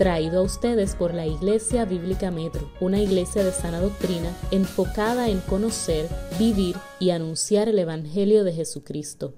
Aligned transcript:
traído 0.00 0.38
a 0.38 0.42
ustedes 0.44 0.96
por 0.96 1.12
la 1.12 1.26
Iglesia 1.26 1.84
Bíblica 1.84 2.30
Metro, 2.30 2.72
una 2.80 2.98
iglesia 2.98 3.44
de 3.44 3.52
sana 3.52 3.80
doctrina 3.80 4.34
enfocada 4.50 5.28
en 5.28 5.40
conocer, 5.40 6.08
vivir 6.38 6.74
y 6.98 7.10
anunciar 7.10 7.68
el 7.68 7.78
Evangelio 7.78 8.42
de 8.42 8.54
Jesucristo. 8.54 9.34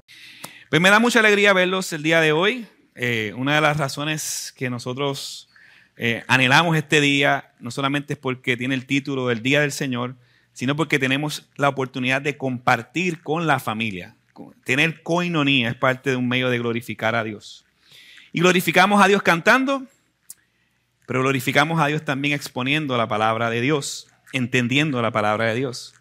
Pues 0.70 0.80
me 0.80 0.90
da 0.90 1.00
mucha 1.00 1.18
alegría 1.18 1.52
verlos 1.52 1.92
el 1.92 2.04
día 2.04 2.20
de 2.20 2.30
hoy. 2.30 2.68
Eh, 2.94 3.34
una 3.36 3.56
de 3.56 3.60
las 3.60 3.76
razones 3.76 4.54
que 4.56 4.70
nosotros 4.70 5.48
eh, 5.96 6.22
anhelamos 6.28 6.76
este 6.76 7.00
día 7.00 7.50
no 7.58 7.72
solamente 7.72 8.12
es 8.12 8.18
porque 8.20 8.56
tiene 8.56 8.76
el 8.76 8.86
título 8.86 9.26
del 9.26 9.42
Día 9.42 9.62
del 9.62 9.72
Señor, 9.72 10.14
sino 10.52 10.76
porque 10.76 11.00
tenemos 11.00 11.50
la 11.56 11.70
oportunidad 11.70 12.22
de 12.22 12.36
compartir 12.36 13.20
con 13.24 13.48
la 13.48 13.58
familia. 13.58 14.14
Tener 14.62 15.02
coinonía 15.02 15.70
es 15.70 15.74
parte 15.74 16.10
de 16.10 16.16
un 16.16 16.28
medio 16.28 16.50
de 16.50 16.60
glorificar 16.60 17.16
a 17.16 17.24
Dios. 17.24 17.64
Y 18.32 18.40
glorificamos 18.40 19.02
a 19.02 19.08
Dios 19.08 19.22
cantando, 19.24 19.88
pero 21.12 21.20
glorificamos 21.20 21.78
a 21.78 21.88
Dios 21.88 22.06
también 22.06 22.32
exponiendo 22.32 22.96
la 22.96 23.06
palabra 23.06 23.50
de 23.50 23.60
Dios, 23.60 24.08
entendiendo 24.32 25.02
la 25.02 25.10
palabra 25.10 25.44
de 25.48 25.56
Dios. 25.56 25.92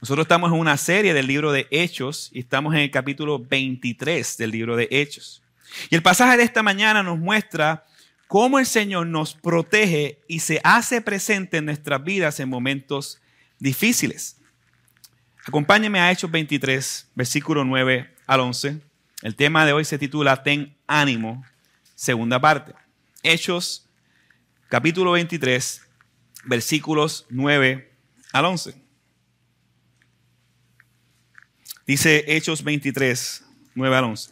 Nosotros 0.00 0.26
estamos 0.26 0.52
en 0.52 0.60
una 0.60 0.76
serie 0.76 1.14
del 1.14 1.26
libro 1.26 1.50
de 1.50 1.66
Hechos 1.72 2.30
y 2.32 2.38
estamos 2.38 2.72
en 2.74 2.78
el 2.78 2.92
capítulo 2.92 3.40
23 3.40 4.36
del 4.36 4.52
libro 4.52 4.76
de 4.76 4.86
Hechos. 4.92 5.42
Y 5.90 5.96
el 5.96 6.02
pasaje 6.04 6.36
de 6.36 6.44
esta 6.44 6.62
mañana 6.62 7.02
nos 7.02 7.18
muestra 7.18 7.86
cómo 8.28 8.60
el 8.60 8.66
Señor 8.66 9.08
nos 9.08 9.34
protege 9.34 10.20
y 10.28 10.38
se 10.38 10.60
hace 10.62 11.00
presente 11.00 11.56
en 11.56 11.64
nuestras 11.64 12.04
vidas 12.04 12.38
en 12.38 12.48
momentos 12.48 13.20
difíciles. 13.58 14.36
Acompáñeme 15.44 15.98
a 15.98 16.12
Hechos 16.12 16.30
23, 16.30 17.10
versículo 17.16 17.64
9 17.64 18.14
al 18.28 18.38
11. 18.38 18.80
El 19.22 19.34
tema 19.34 19.66
de 19.66 19.72
hoy 19.72 19.84
se 19.84 19.98
titula 19.98 20.44
Ten 20.44 20.76
ánimo, 20.86 21.44
segunda 21.96 22.40
parte. 22.40 22.74
Hechos 23.24 23.88
capítulo 24.72 25.12
23, 25.12 25.82
versículos 26.44 27.26
9 27.28 27.92
al 28.32 28.44
11. 28.46 28.74
Dice 31.86 32.24
Hechos 32.26 32.64
23, 32.64 33.44
9 33.74 33.96
al 33.96 34.04
11. 34.04 34.30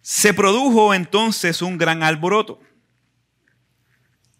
Se 0.00 0.34
produjo 0.34 0.92
entonces 0.92 1.62
un 1.62 1.78
gran 1.78 2.02
alboroto. 2.02 2.60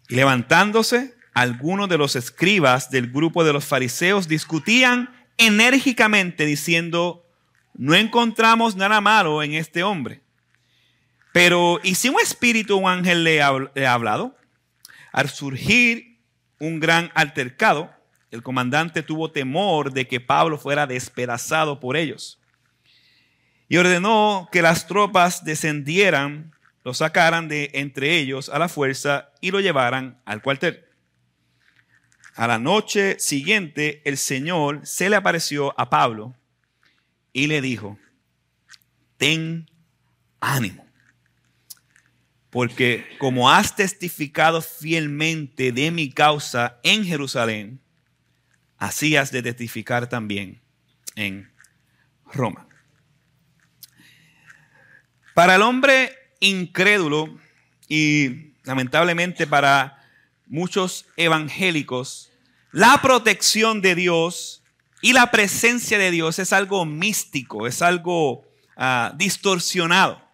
Y 0.09 0.15
levantándose, 0.15 1.15
algunos 1.33 1.87
de 1.87 1.97
los 1.97 2.17
escribas 2.17 2.91
del 2.91 3.09
grupo 3.09 3.45
de 3.45 3.53
los 3.53 3.63
fariseos 3.63 4.27
discutían 4.27 5.15
enérgicamente 5.37 6.45
diciendo, 6.45 7.25
no 7.73 7.95
encontramos 7.95 8.75
nada 8.75 8.99
malo 8.99 9.41
en 9.43 9.53
este 9.53 9.81
hombre. 9.81 10.24
Pero, 11.35 11.81
¿y 11.83 11.95
si 11.95 12.07
un 12.07 12.15
espíritu 12.21 12.75
o 12.75 12.77
un 12.77 12.89
ángel 12.89 13.25
le 13.25 13.41
ha, 13.41 13.49
hablado? 13.93 14.37
Al 15.11 15.27
surgir 15.27 16.21
un 16.61 16.79
gran 16.79 17.11
altercado, 17.13 17.93
el 18.31 18.41
comandante 18.41 19.03
tuvo 19.03 19.29
temor 19.29 19.91
de 19.91 20.07
que 20.07 20.21
Pablo 20.21 20.57
fuera 20.57 20.87
despedazado 20.87 21.81
por 21.81 21.97
ellos. 21.97 22.39
Y 23.67 23.75
ordenó 23.75 24.47
que 24.49 24.61
las 24.61 24.87
tropas 24.87 25.43
descendieran, 25.43 26.53
lo 26.85 26.93
sacaran 26.93 27.49
de 27.49 27.69
entre 27.73 28.15
ellos 28.15 28.47
a 28.47 28.57
la 28.57 28.69
fuerza 28.69 29.31
y 29.41 29.51
lo 29.51 29.59
llevaran 29.59 30.21
al 30.23 30.41
cuartel. 30.41 30.85
A 32.35 32.47
la 32.47 32.59
noche 32.59 33.19
siguiente, 33.19 34.01
el 34.05 34.15
Señor 34.15 34.87
se 34.87 35.09
le 35.09 35.17
apareció 35.17 35.77
a 35.77 35.89
Pablo 35.89 36.33
y 37.33 37.47
le 37.47 37.59
dijo, 37.59 37.99
ten 39.17 39.69
ánimo 40.39 40.84
porque 42.55 43.05
como 43.17 43.51
has 43.51 43.75
testificado 43.75 44.61
fielmente 44.61 45.73
de 45.73 45.91
mi 45.91 46.09
causa 46.09 46.79
en 46.83 47.03
Jerusalén, 47.03 47.81
así 48.77 49.17
has 49.17 49.29
de 49.29 49.43
testificar 49.43 50.07
también 50.07 50.61
en 51.17 51.51
Roma. 52.31 52.65
Para 55.33 55.55
el 55.55 55.63
hombre 55.63 56.17
incrédulo 56.39 57.37
y 57.89 58.53
lamentablemente 58.63 59.45
para 59.47 60.01
muchos 60.47 61.07
evangélicos, 61.17 62.31
la 62.71 63.01
protección 63.01 63.81
de 63.81 63.95
Dios 63.95 64.63
y 65.01 65.11
la 65.11 65.29
presencia 65.29 65.97
de 65.97 66.09
Dios 66.09 66.39
es 66.39 66.53
algo 66.53 66.85
místico, 66.85 67.67
es 67.67 67.81
algo 67.81 68.47
ah, 68.77 69.11
distorsionado. 69.17 70.24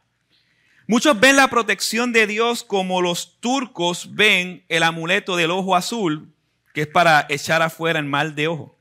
Muchos 0.91 1.21
ven 1.21 1.37
la 1.37 1.47
protección 1.47 2.11
de 2.11 2.27
Dios 2.27 2.65
como 2.65 3.01
los 3.01 3.39
turcos 3.39 4.13
ven 4.13 4.65
el 4.67 4.83
amuleto 4.83 5.37
del 5.37 5.49
ojo 5.49 5.77
azul, 5.77 6.35
que 6.73 6.81
es 6.81 6.87
para 6.87 7.25
echar 7.29 7.61
afuera 7.61 7.97
el 7.97 8.03
mal 8.03 8.35
de 8.35 8.49
ojo. 8.49 8.77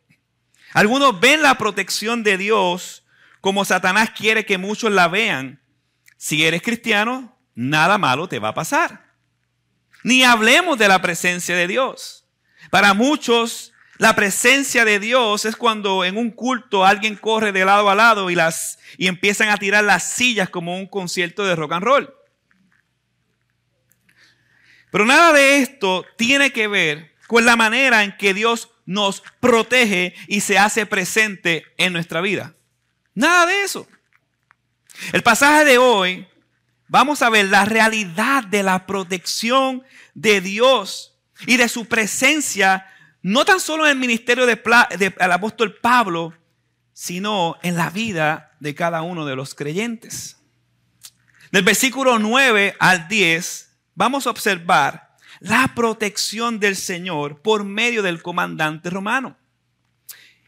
Algunos 0.72 1.20
ven 1.20 1.40
la 1.40 1.56
protección 1.56 2.24
de 2.24 2.36
Dios 2.36 3.04
como 3.40 3.64
Satanás 3.64 4.10
quiere 4.10 4.44
que 4.44 4.58
muchos 4.58 4.90
la 4.90 5.06
vean. 5.06 5.60
Si 6.16 6.44
eres 6.44 6.62
cristiano, 6.62 7.38
nada 7.54 7.96
malo 7.96 8.28
te 8.28 8.40
va 8.40 8.48
a 8.48 8.54
pasar. 8.54 9.12
Ni 10.02 10.24
hablemos 10.24 10.78
de 10.78 10.88
la 10.88 11.00
presencia 11.00 11.54
de 11.54 11.68
Dios. 11.68 12.26
Para 12.72 12.92
muchos, 12.92 13.69
la 14.00 14.16
presencia 14.16 14.86
de 14.86 14.98
Dios 14.98 15.44
es 15.44 15.56
cuando 15.56 16.06
en 16.06 16.16
un 16.16 16.30
culto 16.30 16.86
alguien 16.86 17.16
corre 17.16 17.52
de 17.52 17.66
lado 17.66 17.90
a 17.90 17.94
lado 17.94 18.30
y, 18.30 18.34
las, 18.34 18.78
y 18.96 19.08
empiezan 19.08 19.50
a 19.50 19.58
tirar 19.58 19.84
las 19.84 20.12
sillas 20.12 20.48
como 20.48 20.78
un 20.78 20.86
concierto 20.86 21.44
de 21.44 21.54
rock 21.54 21.72
and 21.72 21.84
roll. 21.84 22.14
Pero 24.90 25.04
nada 25.04 25.34
de 25.34 25.58
esto 25.58 26.06
tiene 26.16 26.50
que 26.50 26.66
ver 26.66 27.14
con 27.26 27.44
la 27.44 27.56
manera 27.56 28.02
en 28.02 28.16
que 28.16 28.32
Dios 28.32 28.70
nos 28.86 29.22
protege 29.38 30.14
y 30.28 30.40
se 30.40 30.56
hace 30.56 30.86
presente 30.86 31.66
en 31.76 31.92
nuestra 31.92 32.22
vida. 32.22 32.54
Nada 33.14 33.44
de 33.44 33.64
eso. 33.64 33.86
El 35.12 35.22
pasaje 35.22 35.66
de 35.66 35.76
hoy, 35.76 36.26
vamos 36.88 37.20
a 37.20 37.28
ver 37.28 37.50
la 37.50 37.66
realidad 37.66 38.44
de 38.44 38.62
la 38.62 38.86
protección 38.86 39.84
de 40.14 40.40
Dios 40.40 41.18
y 41.46 41.58
de 41.58 41.68
su 41.68 41.84
presencia 41.84 42.86
no 43.22 43.44
tan 43.44 43.60
solo 43.60 43.84
en 43.84 43.92
el 43.92 43.98
ministerio 43.98 44.46
del 44.46 45.32
apóstol 45.32 45.76
Pablo, 45.80 46.34
sino 46.92 47.56
en 47.62 47.76
la 47.76 47.90
vida 47.90 48.56
de 48.60 48.74
cada 48.74 49.02
uno 49.02 49.26
de 49.26 49.36
los 49.36 49.54
creyentes. 49.54 50.36
Del 51.50 51.64
versículo 51.64 52.18
9 52.18 52.76
al 52.78 53.08
10 53.08 53.70
vamos 53.94 54.26
a 54.26 54.30
observar 54.30 55.16
la 55.40 55.72
protección 55.74 56.60
del 56.60 56.76
Señor 56.76 57.40
por 57.42 57.64
medio 57.64 58.02
del 58.02 58.22
comandante 58.22 58.90
romano. 58.90 59.36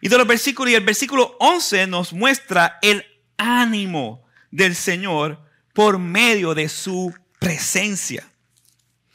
Y 0.01 0.09
de 0.09 0.19
los 0.19 0.27
versículos 0.27 0.73
y 0.73 0.75
el 0.75 0.85
versículo 0.85 1.37
11 1.41 1.87
nos 1.87 2.13
muestra 2.13 2.79
el 2.83 3.05
ánimo 3.37 4.25
del 4.51 4.75
Señor 4.75 5.41
por 5.73 5.99
medio 5.99 6.55
de 6.55 6.69
su 6.69 7.15
presencia. 7.39 8.29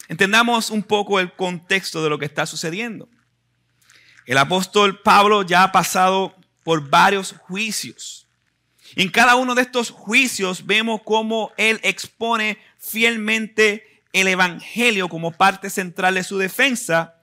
Entendamos 0.07 0.69
un 0.69 0.84
poco 0.84 1.19
el 1.19 1.34
contexto 1.34 2.03
de 2.03 2.09
lo 2.09 2.18
que 2.18 2.25
está 2.25 2.45
sucediendo. 2.45 3.09
El 4.27 4.38
apóstol 4.38 4.99
Pablo 4.99 5.41
ya 5.43 5.63
ha 5.63 5.71
pasado 5.71 6.35
por 6.63 6.89
varios 6.89 7.31
juicios. 7.31 8.27
En 8.97 9.09
cada 9.09 9.38
uno 9.38 9.55
de 9.55 9.61
estos 9.61 9.89
juicios 9.89 10.65
vemos 10.65 11.01
cómo 11.05 11.53
él 11.55 11.79
expone 11.81 12.57
fielmente 12.77 14.03
el 14.11 14.27
Evangelio 14.27 15.07
como 15.07 15.31
parte 15.31 15.69
central 15.69 16.15
de 16.15 16.25
su 16.25 16.38
defensa, 16.38 17.15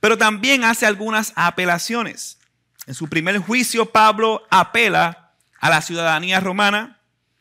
pero 0.00 0.16
también 0.16 0.62
hace 0.62 0.86
algunas 0.86 1.32
apelaciones. 1.34 2.38
En 2.86 2.94
su 2.94 3.08
primer 3.08 3.38
juicio, 3.38 3.86
Pablo 3.90 4.46
apela 4.48 5.32
a 5.58 5.70
la 5.70 5.82
ciudadanía 5.82 6.38
romana 6.38 7.00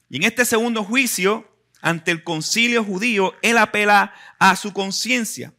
y 0.10 0.18
en 0.18 0.24
este 0.24 0.44
segundo 0.44 0.84
juicio, 0.84 1.56
ante 1.82 2.10
el 2.10 2.24
concilio 2.24 2.84
judío, 2.84 3.36
él 3.44 3.60
apela 3.60 4.16
a 4.40 4.56
su 4.56 4.74
conciencia 4.74 5.54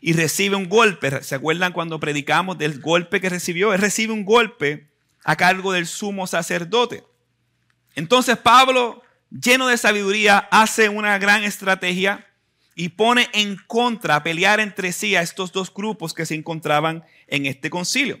y 0.00 0.12
recibe 0.12 0.56
un 0.56 0.68
golpe. 0.68 1.22
¿Se 1.22 1.34
acuerdan 1.34 1.72
cuando 1.72 2.00
predicamos 2.00 2.58
del 2.58 2.80
golpe 2.80 3.20
que 3.20 3.28
recibió? 3.28 3.72
Él 3.72 3.80
recibe 3.80 4.12
un 4.12 4.24
golpe 4.24 4.88
a 5.24 5.36
cargo 5.36 5.72
del 5.72 5.86
sumo 5.86 6.26
sacerdote. 6.26 7.04
Entonces 7.94 8.36
Pablo, 8.36 9.02
lleno 9.30 9.68
de 9.68 9.76
sabiduría, 9.76 10.48
hace 10.50 10.88
una 10.88 11.18
gran 11.18 11.44
estrategia 11.44 12.26
y 12.74 12.90
pone 12.90 13.28
en 13.32 13.56
contra, 13.66 14.16
a 14.16 14.22
pelear 14.22 14.60
entre 14.60 14.92
sí 14.92 15.16
a 15.16 15.22
estos 15.22 15.50
dos 15.52 15.74
grupos 15.74 16.14
que 16.14 16.26
se 16.26 16.36
encontraban 16.36 17.04
en 17.26 17.46
este 17.46 17.70
concilio. 17.70 18.20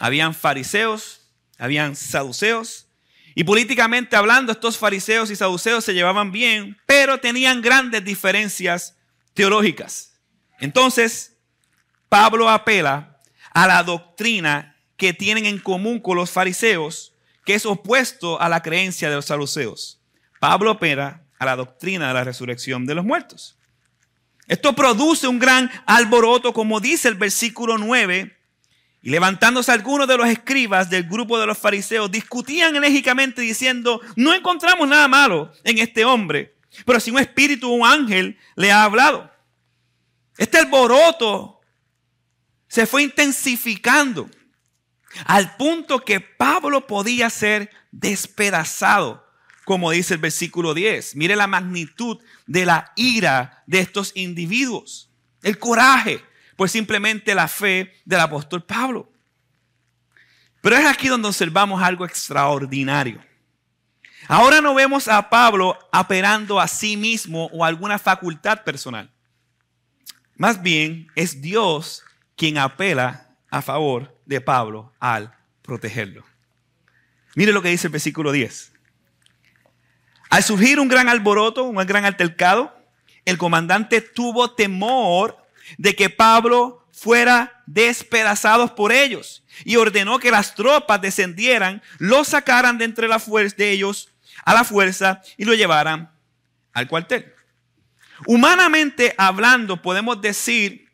Habían 0.00 0.34
fariseos, 0.34 1.30
habían 1.56 1.94
saduceos, 1.94 2.88
y 3.34 3.44
políticamente 3.44 4.16
hablando, 4.16 4.52
estos 4.52 4.76
fariseos 4.76 5.30
y 5.30 5.36
saduceos 5.36 5.84
se 5.84 5.94
llevaban 5.94 6.32
bien, 6.32 6.76
pero 6.84 7.18
tenían 7.18 7.62
grandes 7.62 8.04
diferencias 8.04 8.96
teológicas. 9.34 10.09
Entonces, 10.60 11.36
Pablo 12.08 12.48
apela 12.48 13.20
a 13.52 13.66
la 13.66 13.82
doctrina 13.82 14.76
que 14.96 15.12
tienen 15.14 15.46
en 15.46 15.58
común 15.58 15.98
con 16.00 16.16
los 16.16 16.30
fariseos, 16.30 17.14
que 17.44 17.54
es 17.54 17.66
opuesto 17.66 18.40
a 18.40 18.48
la 18.48 18.62
creencia 18.62 19.08
de 19.08 19.16
los 19.16 19.26
saduceos. 19.26 20.00
Pablo 20.38 20.70
apela 20.70 21.24
a 21.38 21.46
la 21.46 21.56
doctrina 21.56 22.08
de 22.08 22.14
la 22.14 22.24
resurrección 22.24 22.86
de 22.86 22.94
los 22.94 23.04
muertos. 23.04 23.56
Esto 24.46 24.74
produce 24.74 25.28
un 25.28 25.38
gran 25.38 25.70
alboroto, 25.86 26.52
como 26.52 26.80
dice 26.80 27.08
el 27.08 27.14
versículo 27.14 27.78
9. 27.78 28.36
Y 29.02 29.10
levantándose 29.10 29.72
algunos 29.72 30.06
de 30.06 30.18
los 30.18 30.28
escribas 30.28 30.90
del 30.90 31.04
grupo 31.04 31.38
de 31.38 31.46
los 31.46 31.56
fariseos, 31.56 32.10
discutían 32.10 32.76
enérgicamente 32.76 33.40
diciendo, 33.40 34.00
no 34.16 34.34
encontramos 34.34 34.86
nada 34.86 35.08
malo 35.08 35.50
en 35.64 35.78
este 35.78 36.04
hombre, 36.04 36.54
pero 36.84 37.00
si 37.00 37.10
un 37.10 37.18
espíritu 37.18 37.70
o 37.70 37.74
un 37.76 37.86
ángel 37.86 38.38
le 38.56 38.70
ha 38.70 38.84
hablado. 38.84 39.30
Este 40.40 40.56
alboroto 40.56 41.60
se 42.66 42.86
fue 42.86 43.02
intensificando 43.02 44.30
al 45.26 45.54
punto 45.56 46.00
que 46.00 46.18
Pablo 46.20 46.86
podía 46.86 47.28
ser 47.28 47.70
despedazado 47.92 49.22
como 49.66 49.90
dice 49.90 50.14
el 50.14 50.20
versículo 50.20 50.72
10. 50.72 51.14
Mire 51.14 51.36
la 51.36 51.46
magnitud 51.46 52.18
de 52.46 52.64
la 52.64 52.90
ira 52.96 53.62
de 53.66 53.80
estos 53.80 54.12
individuos. 54.14 55.10
El 55.42 55.58
coraje, 55.58 56.24
pues 56.56 56.72
simplemente 56.72 57.34
la 57.34 57.46
fe 57.46 57.92
del 58.06 58.20
apóstol 58.20 58.64
Pablo. 58.64 59.12
Pero 60.62 60.76
es 60.76 60.86
aquí 60.86 61.08
donde 61.08 61.28
observamos 61.28 61.82
algo 61.82 62.06
extraordinario. 62.06 63.22
Ahora 64.26 64.62
no 64.62 64.74
vemos 64.74 65.06
a 65.06 65.28
Pablo 65.28 65.78
apelando 65.92 66.58
a 66.58 66.66
sí 66.66 66.96
mismo 66.96 67.46
o 67.52 67.62
a 67.62 67.68
alguna 67.68 67.98
facultad 67.98 68.64
personal. 68.64 69.12
Más 70.40 70.62
bien 70.62 71.06
es 71.16 71.42
Dios 71.42 72.02
quien 72.34 72.56
apela 72.56 73.28
a 73.50 73.60
favor 73.60 74.18
de 74.24 74.40
Pablo 74.40 74.90
al 74.98 75.36
protegerlo. 75.60 76.24
Mire 77.34 77.52
lo 77.52 77.60
que 77.60 77.68
dice 77.68 77.88
el 77.88 77.92
versículo 77.92 78.32
10. 78.32 78.72
Al 80.30 80.42
surgir 80.42 80.80
un 80.80 80.88
gran 80.88 81.10
alboroto, 81.10 81.64
un 81.64 81.76
gran 81.84 82.06
altercado, 82.06 82.74
el 83.26 83.36
comandante 83.36 84.00
tuvo 84.00 84.54
temor 84.54 85.36
de 85.76 85.94
que 85.94 86.08
Pablo 86.08 86.88
fuera 86.90 87.62
despedazado 87.66 88.74
por 88.74 88.92
ellos 88.92 89.44
y 89.66 89.76
ordenó 89.76 90.18
que 90.20 90.30
las 90.30 90.54
tropas 90.54 91.02
descendieran, 91.02 91.82
lo 91.98 92.24
sacaran 92.24 92.78
de 92.78 92.86
entre 92.86 93.08
la 93.08 93.18
fuerza 93.18 93.56
de 93.58 93.72
ellos 93.72 94.08
a 94.46 94.54
la 94.54 94.64
fuerza 94.64 95.20
y 95.36 95.44
lo 95.44 95.52
llevaran 95.52 96.10
al 96.72 96.88
cuartel. 96.88 97.30
Humanamente 98.26 99.14
hablando, 99.16 99.80
podemos 99.80 100.20
decir 100.20 100.90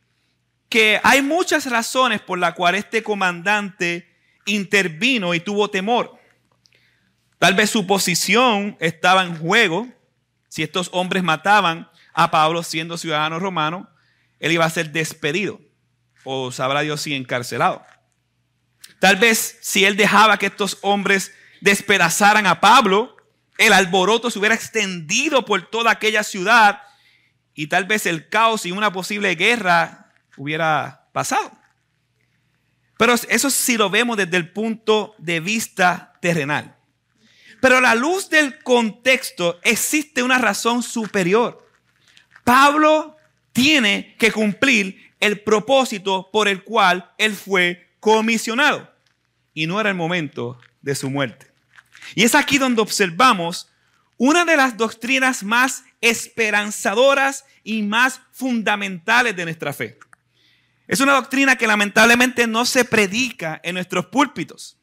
que 0.69 1.01
hay 1.03 1.23
muchas 1.23 1.67
razones 1.67 2.21
por 2.21 2.39
las 2.39 2.55
cuales 2.55 2.85
este 2.85 3.03
comandante 3.03 4.15
intervino 4.47 5.35
y 5.35 5.41
tuvo 5.41 5.69
temor. 5.69 6.19
Tal 7.39 7.55
vez 7.55 7.71
su 7.71 7.87
posición 7.87 8.77
estaba 8.81 9.25
en 9.25 9.37
juego. 9.37 9.89
Si 10.49 10.63
estos 10.63 10.89
hombres 10.93 11.23
mataban 11.23 11.91
a 12.15 12.31
Pablo 12.31 12.63
siendo 12.63 12.97
ciudadano 12.97 13.39
romano, 13.39 13.89
él 14.41 14.53
iba 14.53 14.65
a 14.65 14.71
ser 14.71 14.91
despedido 14.91 15.61
o 16.25 16.51
sabrá 16.51 16.81
Dios 16.81 17.01
si 17.01 17.15
encarcelado. 17.15 17.85
Tal 18.99 19.17
vez 19.17 19.59
si 19.61 19.85
él 19.85 19.97
dejaba 19.97 20.39
que 20.39 20.47
estos 20.47 20.79
hombres 20.81 21.33
despedazaran 21.61 22.47
a 22.47 22.61
Pablo, 22.61 23.17
el 23.59 23.73
alboroto 23.73 24.31
se 24.31 24.39
hubiera 24.39 24.55
extendido 24.55 25.45
por 25.45 25.63
toda 25.71 25.91
aquella 25.91 26.23
ciudad 26.23 26.83
y 27.57 27.67
tal 27.67 27.87
vez 27.87 28.07
el 28.07 28.29
caos 28.29 28.67
y 28.67 28.71
una 28.71 28.93
posible 28.93 29.35
guerra 29.35 30.13
hubiera 30.37 31.09
pasado. 31.13 31.51
Pero 32.99 33.15
eso 33.15 33.51
sí 33.51 33.77
lo 33.77 33.91
vemos 33.91 34.17
desde 34.17 34.37
el 34.37 34.53
punto 34.53 35.15
de 35.19 35.41
vista 35.41 36.13
terrenal. 36.21 36.77
Pero 37.61 37.79
a 37.79 37.81
la 37.81 37.95
luz 37.95 38.29
del 38.29 38.63
contexto 38.63 39.59
existe 39.65 40.23
una 40.23 40.39
razón 40.39 40.83
superior. 40.83 41.67
Pablo 42.45 43.17
tiene 43.53 44.15
que 44.19 44.31
cumplir 44.31 45.15
el 45.19 45.41
propósito 45.41 46.29
por 46.31 46.49
el 46.49 46.63
cual 46.63 47.11
él 47.17 47.35
fue 47.35 47.97
comisionado. 48.01 48.95
Y 49.55 49.67
no 49.67 49.81
era 49.81 49.89
el 49.89 49.97
momento 49.97 50.59
de 50.83 50.95
su 50.95 51.09
muerte. 51.09 51.51
Y 52.15 52.25
es 52.25 52.35
aquí 52.35 52.59
donde 52.59 52.83
observamos 52.83 53.73
una 54.19 54.45
de 54.45 54.57
las 54.57 54.77
doctrinas 54.77 55.43
más 55.43 55.85
esperanzadoras 56.01 57.45
y 57.63 57.83
más 57.83 58.21
fundamentales 58.33 59.37
de 59.37 59.45
nuestra 59.45 59.73
fe. 59.73 59.99
Es 60.89 61.01
una 61.01 61.15
doctrina 61.15 61.57
que 61.57 61.67
lamentablemente 61.67 62.47
no 62.47 62.65
se 62.65 62.85
predica 62.85 63.61
en 63.63 63.75
nuestros 63.75 64.07
púlpitos. 64.07 64.79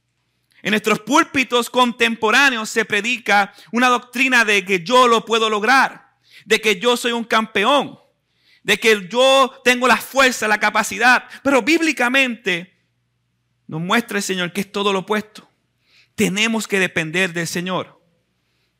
En 0.61 0.71
nuestros 0.71 0.99
púlpitos 0.99 1.69
contemporáneos 1.69 2.69
se 2.69 2.85
predica 2.85 3.53
una 3.71 3.89
doctrina 3.89 4.45
de 4.45 4.63
que 4.65 4.83
yo 4.83 5.07
lo 5.07 5.25
puedo 5.25 5.49
lograr, 5.49 6.15
de 6.45 6.61
que 6.61 6.79
yo 6.79 6.95
soy 6.97 7.11
un 7.11 7.23
campeón, 7.23 7.99
de 8.63 8.79
que 8.79 9.07
yo 9.09 9.61
tengo 9.63 9.87
la 9.87 9.97
fuerza, 9.97 10.47
la 10.47 10.59
capacidad. 10.59 11.25
Pero 11.43 11.61
bíblicamente 11.61 12.73
nos 13.67 13.81
muestra 13.81 14.17
el 14.17 14.23
Señor 14.23 14.53
que 14.53 14.61
es 14.61 14.71
todo 14.71 14.93
lo 14.93 14.99
opuesto. 14.99 15.49
Tenemos 16.15 16.67
que 16.67 16.79
depender 16.79 17.33
del 17.33 17.47
Señor, 17.47 17.92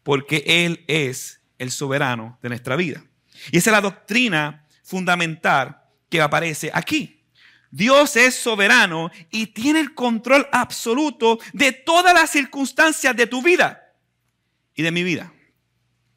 porque 0.03 0.43
Él 0.45 0.83
es 0.87 1.41
el 1.57 1.71
soberano 1.71 2.37
de 2.41 2.49
nuestra 2.49 2.75
vida. 2.75 3.03
Y 3.51 3.57
esa 3.57 3.69
es 3.69 3.73
la 3.73 3.81
doctrina 3.81 4.67
fundamental 4.83 5.81
que 6.09 6.21
aparece 6.21 6.71
aquí. 6.73 7.23
Dios 7.71 8.15
es 8.15 8.35
soberano 8.35 9.09
y 9.31 9.47
tiene 9.47 9.79
el 9.79 9.95
control 9.95 10.47
absoluto 10.51 11.39
de 11.53 11.71
todas 11.71 12.13
las 12.13 12.29
circunstancias 12.29 13.15
de 13.15 13.25
tu 13.25 13.41
vida 13.41 13.91
y 14.75 14.83
de 14.83 14.91
mi 14.91 15.03
vida. 15.03 15.33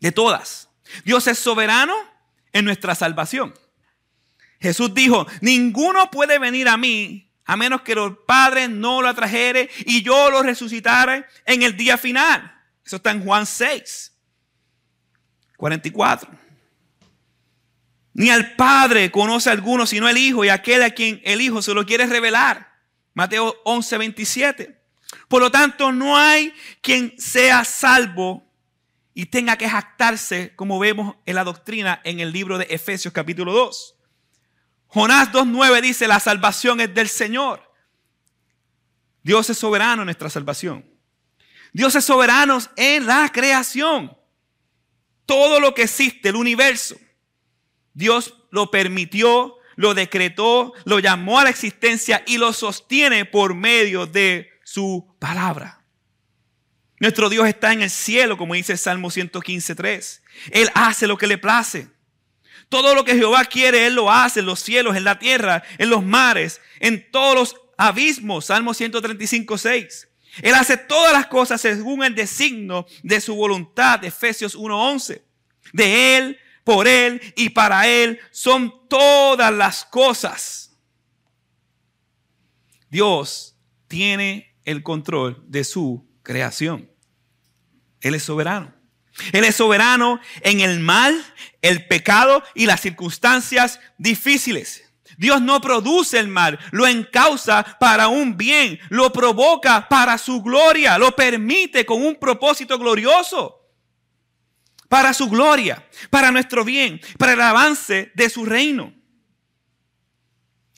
De 0.00 0.12
todas. 0.12 0.68
Dios 1.04 1.26
es 1.26 1.38
soberano 1.38 1.94
en 2.52 2.64
nuestra 2.66 2.94
salvación. 2.94 3.54
Jesús 4.60 4.92
dijo, 4.92 5.26
ninguno 5.40 6.10
puede 6.10 6.38
venir 6.38 6.68
a 6.68 6.76
mí 6.76 7.26
a 7.46 7.56
menos 7.56 7.82
que 7.82 7.94
los 7.94 8.18
padres 8.26 8.68
no 8.68 9.00
lo 9.00 9.08
atrajere 9.08 9.70
y 9.86 10.02
yo 10.02 10.30
lo 10.30 10.42
resucitare 10.42 11.24
en 11.44 11.62
el 11.62 11.76
día 11.76 11.96
final. 11.96 12.55
Eso 12.86 12.96
está 12.96 13.10
en 13.10 13.24
Juan 13.24 13.44
6, 13.44 14.12
44. 15.56 16.30
Ni 18.14 18.30
al 18.30 18.54
Padre 18.54 19.10
conoce 19.10 19.50
a 19.50 19.52
alguno 19.52 19.86
sino 19.86 20.08
el 20.08 20.16
Hijo 20.16 20.44
y 20.44 20.48
aquel 20.48 20.84
a 20.84 20.90
quien 20.90 21.20
el 21.24 21.40
Hijo 21.40 21.60
se 21.62 21.74
lo 21.74 21.84
quiere 21.84 22.06
revelar. 22.06 22.72
Mateo 23.12 23.56
11, 23.64 23.98
27. 23.98 24.80
Por 25.26 25.42
lo 25.42 25.50
tanto, 25.50 25.90
no 25.90 26.16
hay 26.16 26.54
quien 26.80 27.14
sea 27.18 27.64
salvo 27.64 28.46
y 29.14 29.26
tenga 29.26 29.56
que 29.56 29.68
jactarse, 29.68 30.54
como 30.54 30.78
vemos 30.78 31.16
en 31.26 31.34
la 31.34 31.42
doctrina 31.42 32.00
en 32.04 32.20
el 32.20 32.30
libro 32.30 32.56
de 32.56 32.66
Efesios 32.70 33.12
capítulo 33.12 33.52
2. 33.52 33.96
Jonás 34.86 35.32
2.9 35.32 35.80
dice, 35.80 36.06
la 36.06 36.20
salvación 36.20 36.80
es 36.80 36.94
del 36.94 37.08
Señor. 37.08 37.68
Dios 39.24 39.50
es 39.50 39.58
soberano 39.58 40.02
en 40.02 40.06
nuestra 40.06 40.30
salvación. 40.30 40.95
Dios 41.76 41.94
es 41.94 42.06
soberano 42.06 42.58
en 42.76 43.04
la 43.04 43.30
creación. 43.30 44.16
Todo 45.26 45.60
lo 45.60 45.74
que 45.74 45.82
existe, 45.82 46.30
el 46.30 46.36
universo, 46.36 46.96
Dios 47.92 48.32
lo 48.50 48.70
permitió, 48.70 49.56
lo 49.74 49.92
decretó, 49.92 50.72
lo 50.86 51.00
llamó 51.00 51.38
a 51.38 51.44
la 51.44 51.50
existencia 51.50 52.24
y 52.26 52.38
lo 52.38 52.54
sostiene 52.54 53.26
por 53.26 53.54
medio 53.54 54.06
de 54.06 54.48
su 54.64 55.14
palabra. 55.18 55.84
Nuestro 56.98 57.28
Dios 57.28 57.46
está 57.46 57.74
en 57.74 57.82
el 57.82 57.90
cielo, 57.90 58.38
como 58.38 58.54
dice 58.54 58.72
el 58.72 58.78
Salmo 58.78 59.10
115.3. 59.10 60.20
Él 60.52 60.70
hace 60.72 61.06
lo 61.06 61.18
que 61.18 61.26
le 61.26 61.36
place. 61.36 61.88
Todo 62.70 62.94
lo 62.94 63.04
que 63.04 63.16
Jehová 63.16 63.44
quiere, 63.44 63.86
Él 63.86 63.96
lo 63.96 64.10
hace 64.10 64.40
en 64.40 64.46
los 64.46 64.60
cielos, 64.60 64.96
en 64.96 65.04
la 65.04 65.18
tierra, 65.18 65.62
en 65.76 65.90
los 65.90 66.02
mares, 66.02 66.62
en 66.80 67.10
todos 67.10 67.34
los 67.34 67.56
abismos. 67.76 68.46
Salmo 68.46 68.72
135.6. 68.72 70.15
Él 70.42 70.54
hace 70.54 70.76
todas 70.76 71.12
las 71.12 71.26
cosas 71.26 71.60
según 71.60 72.04
el 72.04 72.14
designio 72.14 72.86
de 73.02 73.20
su 73.20 73.34
voluntad. 73.34 74.04
Efesios 74.04 74.56
1.11. 74.56 75.22
De 75.72 76.16
Él 76.16 76.38
por 76.64 76.88
Él 76.88 77.20
y 77.36 77.50
para 77.50 77.86
Él 77.86 78.18
son 78.30 78.88
todas 78.88 79.52
las 79.52 79.84
cosas. 79.84 80.76
Dios 82.90 83.56
tiene 83.88 84.56
el 84.64 84.82
control 84.82 85.42
de 85.46 85.64
su 85.64 86.08
creación. 86.22 86.90
Él 88.00 88.14
es 88.14 88.24
soberano. 88.24 88.74
Él 89.32 89.44
es 89.44 89.56
soberano 89.56 90.20
en 90.42 90.60
el 90.60 90.80
mal, 90.80 91.24
el 91.62 91.86
pecado 91.86 92.42
y 92.54 92.66
las 92.66 92.80
circunstancias 92.80 93.80
difíciles. 93.96 94.85
Dios 95.16 95.40
no 95.40 95.60
produce 95.60 96.18
el 96.18 96.28
mal, 96.28 96.58
lo 96.72 96.86
encausa 96.86 97.64
para 97.78 98.08
un 98.08 98.36
bien, 98.36 98.78
lo 98.90 99.12
provoca 99.12 99.88
para 99.88 100.18
su 100.18 100.42
gloria, 100.42 100.98
lo 100.98 101.14
permite 101.16 101.86
con 101.86 102.04
un 102.04 102.16
propósito 102.16 102.78
glorioso 102.78 103.62
para 104.88 105.12
su 105.14 105.28
gloria, 105.28 105.86
para 106.10 106.30
nuestro 106.30 106.64
bien, 106.64 107.00
para 107.18 107.32
el 107.32 107.40
avance 107.40 108.12
de 108.14 108.30
su 108.30 108.44
reino. 108.44 108.92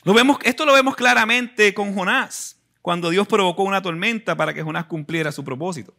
Lo 0.04 0.14
vemos, 0.14 0.38
esto 0.42 0.64
lo 0.64 0.72
vemos 0.72 0.96
claramente 0.96 1.74
con 1.74 1.94
Jonás, 1.94 2.56
cuando 2.80 3.10
Dios 3.10 3.26
provocó 3.26 3.64
una 3.64 3.82
tormenta 3.82 4.36
para 4.36 4.54
que 4.54 4.62
Jonás 4.62 4.86
cumpliera 4.86 5.32
su 5.32 5.44
propósito. 5.44 5.94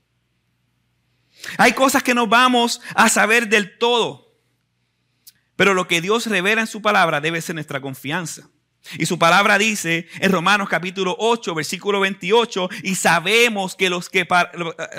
Hay 1.58 1.74
cosas 1.74 2.04
que 2.04 2.14
no 2.14 2.28
vamos 2.28 2.82
a 2.96 3.10
saber 3.10 3.48
del 3.48 3.78
todo. 3.78 4.29
Pero 5.60 5.74
lo 5.74 5.90
que 5.90 6.00
Dios 6.00 6.26
revela 6.28 6.62
en 6.62 6.68
su 6.68 6.82
palabra 6.82 7.20
debe 7.20 7.42
ser 7.42 7.54
nuestra 7.54 7.82
confianza. 7.82 8.50
Y 8.98 9.08
su 9.08 9.20
palabra 9.20 9.58
dice 9.58 10.08
en 10.22 10.32
Romanos 10.32 10.70
capítulo 10.70 11.18
8, 11.20 11.54
versículo 11.54 12.00
28, 12.00 12.70
y 12.84 12.96
sabemos 12.96 13.76
que 13.76 13.90
los 13.90 14.08
que, 14.08 14.26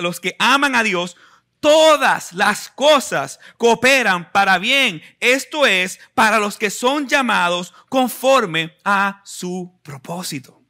los 0.00 0.21
que 0.21 0.37
aman 0.38 0.75
a 0.75 0.83
Dios, 0.83 1.17
todas 1.61 2.35
las 2.35 2.69
cosas 2.69 3.40
cooperan 3.57 4.31
para 4.33 4.59
bien. 4.59 5.00
Esto 5.19 5.64
es, 5.64 5.99
para 6.12 6.38
los 6.38 6.59
que 6.59 6.69
son 6.69 7.09
llamados 7.09 7.73
conforme 7.88 8.76
a 8.85 9.23
su 9.25 9.81
propósito. 9.83 10.61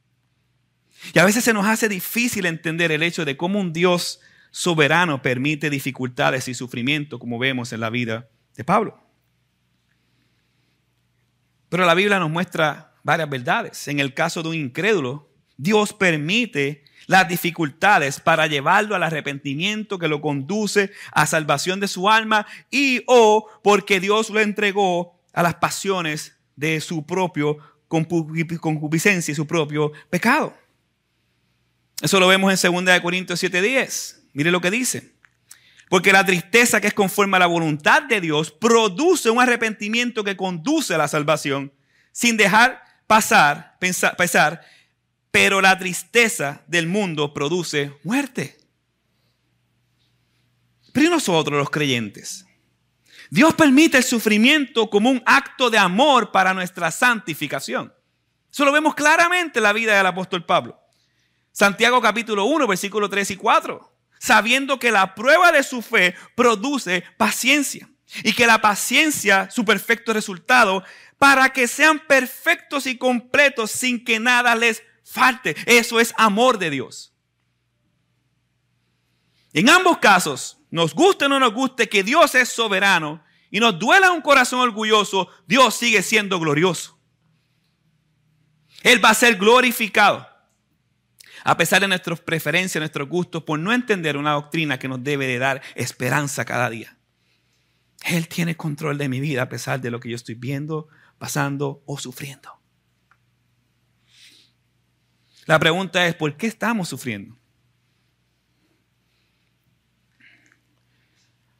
Y 1.12 1.18
a 1.18 1.24
veces 1.24 1.42
se 1.42 1.52
nos 1.52 1.66
hace 1.66 1.88
difícil 1.88 2.46
entender 2.46 2.92
el 2.92 3.02
hecho 3.02 3.24
de 3.24 3.36
cómo 3.36 3.58
un 3.58 3.72
Dios 3.72 4.20
soberano 4.52 5.20
permite 5.20 5.68
dificultades 5.68 6.46
y 6.46 6.54
sufrimiento, 6.54 7.18
como 7.18 7.40
vemos 7.40 7.72
en 7.72 7.80
la 7.80 7.90
vida 7.90 8.28
de 8.54 8.62
Pablo. 8.62 9.09
Pero 11.70 11.86
la 11.86 11.94
Biblia 11.94 12.18
nos 12.18 12.30
muestra 12.30 12.92
varias 13.02 13.30
verdades. 13.30 13.88
En 13.88 14.00
el 14.00 14.12
caso 14.12 14.42
de 14.42 14.50
un 14.50 14.54
incrédulo, 14.56 15.30
Dios 15.56 15.94
permite 15.94 16.84
las 17.06 17.26
dificultades 17.28 18.20
para 18.20 18.46
llevarlo 18.46 18.94
al 18.94 19.02
arrepentimiento 19.02 19.98
que 19.98 20.08
lo 20.08 20.20
conduce 20.20 20.92
a 21.12 21.26
salvación 21.26 21.80
de 21.80 21.88
su 21.88 22.10
alma 22.10 22.46
y 22.70 23.02
o 23.06 23.46
porque 23.62 23.98
Dios 24.00 24.30
lo 24.30 24.40
entregó 24.40 25.18
a 25.32 25.42
las 25.42 25.54
pasiones 25.54 26.36
de 26.56 26.80
su 26.80 27.06
propio 27.06 27.58
concupiscencia 27.88 29.32
y 29.32 29.34
su 29.34 29.46
propio 29.46 29.92
pecado. 30.08 30.54
Eso 32.00 32.20
lo 32.20 32.28
vemos 32.28 32.64
en 32.64 32.84
2 32.84 33.00
Corintios 33.00 33.42
7:10. 33.42 34.22
Mire 34.32 34.50
lo 34.50 34.60
que 34.60 34.70
dice. 34.70 35.19
Porque 35.90 36.12
la 36.12 36.24
tristeza 36.24 36.80
que 36.80 36.86
es 36.86 36.94
conforme 36.94 37.36
a 37.36 37.40
la 37.40 37.48
voluntad 37.48 38.04
de 38.04 38.20
Dios 38.20 38.52
produce 38.52 39.28
un 39.28 39.40
arrepentimiento 39.40 40.22
que 40.22 40.36
conduce 40.36 40.94
a 40.94 40.98
la 40.98 41.08
salvación 41.08 41.72
sin 42.12 42.36
dejar 42.36 42.80
pasar, 43.08 43.76
pensar, 43.80 44.16
pesar, 44.16 44.64
pero 45.32 45.60
la 45.60 45.76
tristeza 45.76 46.62
del 46.68 46.86
mundo 46.86 47.34
produce 47.34 47.92
muerte. 48.04 48.56
Pero 50.92 51.08
¿y 51.08 51.10
nosotros 51.10 51.58
los 51.58 51.70
creyentes? 51.70 52.46
Dios 53.28 53.52
permite 53.54 53.96
el 53.96 54.04
sufrimiento 54.04 54.88
como 54.88 55.10
un 55.10 55.20
acto 55.26 55.70
de 55.70 55.78
amor 55.78 56.30
para 56.30 56.54
nuestra 56.54 56.92
santificación. 56.92 57.92
Eso 58.48 58.64
lo 58.64 58.70
vemos 58.70 58.94
claramente 58.94 59.58
en 59.58 59.64
la 59.64 59.72
vida 59.72 59.96
del 59.96 60.06
apóstol 60.06 60.46
Pablo. 60.46 60.80
Santiago 61.50 62.00
capítulo 62.00 62.44
1, 62.44 62.68
versículo 62.68 63.10
3 63.10 63.32
y 63.32 63.36
4 63.36 63.89
sabiendo 64.20 64.78
que 64.78 64.92
la 64.92 65.14
prueba 65.14 65.50
de 65.50 65.62
su 65.62 65.82
fe 65.82 66.14
produce 66.36 67.02
paciencia 67.16 67.90
y 68.22 68.34
que 68.34 68.46
la 68.46 68.60
paciencia, 68.60 69.50
su 69.50 69.64
perfecto 69.64 70.12
resultado, 70.12 70.84
para 71.18 71.52
que 71.52 71.66
sean 71.66 71.98
perfectos 72.06 72.86
y 72.86 72.98
completos 72.98 73.70
sin 73.70 74.04
que 74.04 74.20
nada 74.20 74.54
les 74.54 74.82
falte. 75.04 75.56
Eso 75.66 75.98
es 75.98 76.12
amor 76.18 76.58
de 76.58 76.70
Dios. 76.70 77.14
En 79.52 79.68
ambos 79.70 79.98
casos, 79.98 80.58
nos 80.70 80.94
guste 80.94 81.24
o 81.24 81.28
no 81.28 81.40
nos 81.40 81.54
guste 81.54 81.88
que 81.88 82.04
Dios 82.04 82.34
es 82.34 82.50
soberano 82.50 83.24
y 83.50 83.58
nos 83.58 83.78
duela 83.78 84.12
un 84.12 84.20
corazón 84.20 84.60
orgulloso, 84.60 85.28
Dios 85.46 85.74
sigue 85.74 86.02
siendo 86.02 86.38
glorioso. 86.38 87.00
Él 88.82 89.02
va 89.02 89.10
a 89.10 89.14
ser 89.14 89.36
glorificado 89.36 90.29
a 91.44 91.56
pesar 91.56 91.80
de 91.80 91.88
nuestras 91.88 92.20
preferencias, 92.20 92.80
nuestros 92.80 93.08
gustos, 93.08 93.42
por 93.42 93.58
no 93.58 93.72
entender 93.72 94.16
una 94.16 94.32
doctrina 94.32 94.78
que 94.78 94.88
nos 94.88 95.02
debe 95.02 95.26
de 95.26 95.38
dar 95.38 95.62
esperanza 95.74 96.44
cada 96.44 96.70
día. 96.70 96.96
Él 98.04 98.28
tiene 98.28 98.56
control 98.56 98.98
de 98.98 99.08
mi 99.08 99.20
vida 99.20 99.42
a 99.42 99.48
pesar 99.48 99.80
de 99.80 99.90
lo 99.90 100.00
que 100.00 100.10
yo 100.10 100.16
estoy 100.16 100.34
viendo, 100.34 100.88
pasando 101.18 101.82
o 101.86 101.98
sufriendo. 101.98 102.60
La 105.46 105.58
pregunta 105.58 106.06
es, 106.06 106.14
¿por 106.14 106.36
qué 106.36 106.46
estamos 106.46 106.88
sufriendo? 106.88 107.36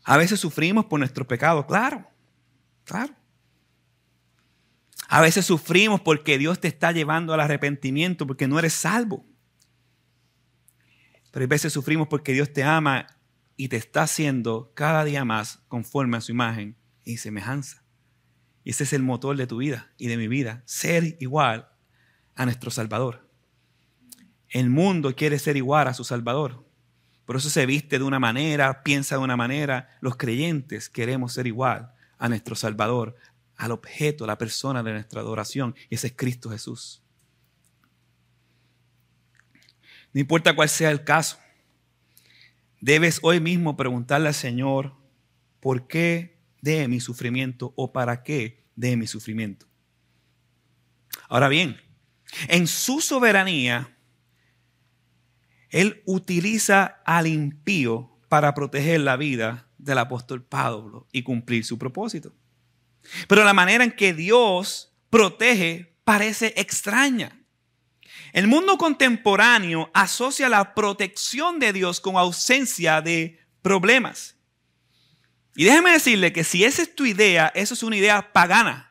A 0.05 0.17
veces 0.17 0.41
sufrimos 0.41 0.87
por 0.87 0.99
nuestros 0.99 1.27
pecados, 1.27 1.67
claro, 1.67 2.09
claro. 2.85 3.15
A 5.09 5.21
veces 5.21 5.45
sufrimos 5.45 6.01
porque 6.01 6.39
Dios 6.39 6.61
te 6.61 6.69
está 6.69 6.93
llevando 6.93 7.35
al 7.35 7.41
arrepentimiento, 7.41 8.27
porque 8.27 8.47
no 8.47 8.59
eres 8.59 8.73
salvo. 8.73 9.27
Pero 11.31 11.45
a 11.45 11.49
veces 11.49 11.73
sufrimos 11.73 12.09
porque 12.09 12.33
Dios 12.33 12.53
te 12.53 12.63
ama 12.63 13.07
y 13.57 13.69
te 13.69 13.77
está 13.77 14.03
haciendo 14.03 14.73
cada 14.75 15.05
día 15.05 15.25
más 15.25 15.63
conforme 15.69 16.17
a 16.17 16.21
su 16.21 16.33
imagen 16.33 16.77
y 17.05 17.19
semejanza. 17.19 17.85
Y 18.65 18.71
ese 18.71 18.85
es 18.85 18.93
el 18.93 19.03
motor 19.03 19.37
de 19.37 19.47
tu 19.47 19.59
vida 19.59 19.93
y 19.97 20.09
de 20.09 20.17
mi 20.17 20.29
vida, 20.29 20.63
ser 20.65 21.17
igual 21.21 21.69
a 22.35 22.45
nuestro 22.45 22.71
Salvador. 22.71 23.29
El 24.49 24.71
mundo 24.71 25.15
quiere 25.15 25.39
ser 25.39 25.57
igual 25.57 25.89
a 25.89 25.95
su 25.95 26.05
Salvador. 26.05 26.67
Por 27.25 27.37
eso 27.37 27.49
se 27.49 27.67
viste 27.67 27.99
de 27.99 28.05
una 28.05 28.19
manera, 28.19 28.83
piensa 28.83 29.17
de 29.17 29.23
una 29.23 29.37
manera. 29.37 29.97
Los 30.01 30.17
creyentes 30.17 30.89
queremos 30.89 31.33
ser 31.33 31.47
igual 31.47 31.93
a 32.19 32.29
nuestro 32.29 32.57
Salvador, 32.57 33.15
al 33.57 33.71
objeto, 33.71 34.25
a 34.25 34.27
la 34.27 34.39
persona 34.39 34.83
de 34.83 34.93
nuestra 34.93 35.21
adoración. 35.21 35.77
Y 35.89 35.95
ese 35.95 36.09
es 36.09 36.15
Cristo 36.17 36.51
Jesús. 36.51 37.00
No 40.13 40.21
importa 40.21 40.55
cuál 40.55 40.69
sea 40.69 40.91
el 40.91 41.05
caso, 41.05 41.39
debes 42.81 43.21
hoy 43.23 43.41
mismo 43.41 43.77
preguntarle 43.77 44.29
al 44.29 44.35
Señor, 44.35 44.95
¿por 45.61 45.87
qué 45.87 46.41
de 46.61 46.89
mi 46.89 47.01
sufrimiento 47.01 47.73
o 47.77 47.93
para 47.93 48.23
qué 48.23 48.65
de 48.75 48.97
mi 48.97 49.07
sufrimiento? 49.07 49.67
Ahora 51.29 51.49
bien, 51.49 51.81
en 52.49 52.67
su 52.67 53.01
soberanía, 53.01 53.97
Él 55.69 56.03
utiliza 56.07 57.01
al 57.05 57.27
impío 57.27 58.19
para 58.29 58.55
proteger 58.55 59.01
la 59.01 59.17
vida 59.17 59.69
del 59.79 59.99
apóstol 59.99 60.45
Pablo 60.45 61.09
y 61.13 61.23
cumplir 61.23 61.65
su 61.65 61.79
propósito. 61.79 62.35
Pero 63.29 63.45
la 63.45 63.55
manera 63.55 63.85
en 63.85 63.93
que 63.93 64.13
Dios 64.13 64.93
protege 65.09 65.97
parece 66.05 66.53
extraña. 66.57 67.40
El 68.33 68.47
mundo 68.47 68.79
contemporáneo 68.79 69.91
asocia 69.93 70.49
la 70.49 70.75
protección 70.75 71.59
de 71.59 71.73
Dios 71.73 72.01
con 72.01 72.17
ausencia 72.17 73.01
de 73.01 73.41
problemas. 73.63 74.37
Y 75.57 75.65
déjeme 75.65 75.93
decirle 75.93 76.33
que 76.33 76.45
si 76.45 76.65
esa 76.65 76.83
es 76.83 76.95
tu 76.95 77.05
idea, 77.07 77.51
eso 77.55 77.75
es 77.75 77.83
una 77.83 77.97
idea 77.97 78.33
pagana. 78.33 78.91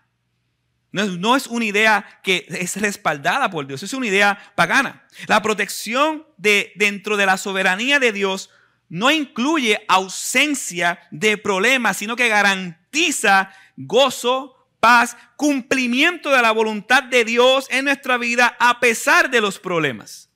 No 0.92 1.36
es, 1.36 1.46
una 1.46 1.66
idea 1.66 2.20
que 2.24 2.48
es 2.50 2.76
respaldada 2.78 3.52
por 3.52 3.68
Dios, 3.68 3.84
es 3.84 3.94
una 3.94 4.08
idea 4.08 4.54
pagana. 4.56 5.06
La 5.28 5.42
protección 5.42 6.26
de, 6.38 6.74
dentro 6.76 7.16
de 7.16 7.28
la 7.28 7.38
soberanía 7.38 8.00
de 8.00 8.12
Dios 8.12 8.50
no 8.90 9.12
incluye 9.12 9.86
ausencia 9.88 11.00
de 11.12 11.38
problemas, 11.38 11.98
sino 11.98 12.16
que 12.16 12.28
garantiza 12.28 13.54
gozo, 13.78 14.59
paz, 14.80 15.18
cumplimiento 15.36 16.30
de 16.32 16.42
la 16.42 16.52
voluntad 16.52 17.04
de 17.04 17.26
Dios 17.26 17.68
en 17.70 17.86
nuestra 17.86 18.18
vida 18.18 18.56
a 18.60 18.80
pesar 18.80 19.30
de 19.30 19.42
los 19.42 19.60
problemas. 19.60 20.30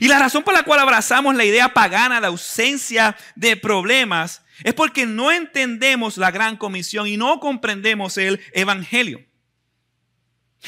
Y 0.00 0.08
la 0.08 0.18
razón 0.18 0.42
por 0.42 0.54
la 0.54 0.64
cual 0.64 0.80
abrazamos 0.80 1.34
la 1.34 1.44
idea 1.44 1.72
pagana 1.72 2.20
de 2.20 2.26
ausencia 2.26 3.16
de 3.36 3.56
problemas 3.56 4.42
es 4.62 4.74
porque 4.74 5.06
no 5.06 5.30
entendemos 5.30 6.16
la 6.16 6.30
gran 6.30 6.56
comisión 6.56 7.06
y 7.06 7.16
no 7.16 7.40
comprendemos 7.40 8.18
el 8.18 8.40
Evangelio. 8.52 9.24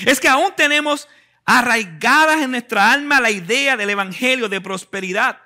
Es 0.05 0.21
que 0.21 0.29
aún 0.29 0.53
tenemos 0.57 1.09
arraigadas 1.45 2.43
en 2.43 2.51
nuestra 2.51 2.93
alma 2.93 3.21
la 3.21 3.31
idea 3.31 3.77
del 3.77 3.91
Evangelio 3.91 4.49
de 4.49 4.61
prosperidad 4.61 5.39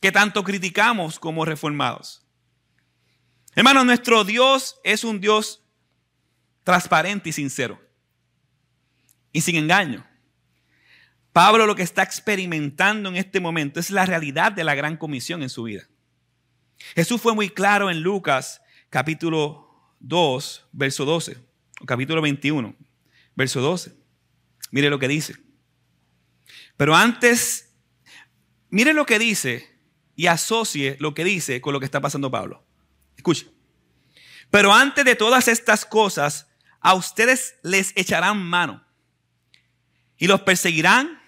que 0.00 0.12
tanto 0.12 0.44
criticamos 0.44 1.18
como 1.18 1.44
reformados. 1.44 2.21
Hermanos, 3.54 3.84
nuestro 3.84 4.24
Dios 4.24 4.80
es 4.82 5.04
un 5.04 5.20
Dios 5.20 5.62
transparente 6.64 7.28
y 7.28 7.32
sincero. 7.32 7.80
Y 9.32 9.40
sin 9.40 9.56
engaño. 9.56 10.06
Pablo 11.32 11.66
lo 11.66 11.74
que 11.74 11.82
está 11.82 12.02
experimentando 12.02 13.08
en 13.08 13.16
este 13.16 13.40
momento 13.40 13.80
es 13.80 13.90
la 13.90 14.04
realidad 14.06 14.52
de 14.52 14.64
la 14.64 14.74
gran 14.74 14.96
comisión 14.96 15.42
en 15.42 15.48
su 15.48 15.64
vida. 15.64 15.88
Jesús 16.94 17.20
fue 17.20 17.34
muy 17.34 17.48
claro 17.48 17.90
en 17.90 18.00
Lucas 18.00 18.60
capítulo 18.90 19.96
2, 20.00 20.68
verso 20.72 21.04
12, 21.04 21.38
o 21.80 21.86
capítulo 21.86 22.20
21, 22.20 22.74
verso 23.34 23.60
12. 23.60 23.94
Mire 24.70 24.90
lo 24.90 24.98
que 24.98 25.08
dice. 25.08 25.36
Pero 26.76 26.94
antes, 26.94 27.74
mire 28.68 28.92
lo 28.92 29.06
que 29.06 29.18
dice 29.18 29.78
y 30.16 30.26
asocie 30.26 30.96
lo 31.00 31.14
que 31.14 31.24
dice 31.24 31.60
con 31.60 31.72
lo 31.72 31.80
que 31.80 31.86
está 31.86 32.00
pasando 32.00 32.30
Pablo. 32.30 32.64
Escuche. 33.22 33.46
Pero 34.50 34.74
antes 34.74 35.04
de 35.04 35.14
todas 35.14 35.46
estas 35.46 35.86
cosas, 35.86 36.48
a 36.80 36.94
ustedes 36.94 37.54
les 37.62 37.92
echarán 37.94 38.42
mano 38.42 38.84
y 40.18 40.26
los 40.26 40.42
perseguirán, 40.42 41.22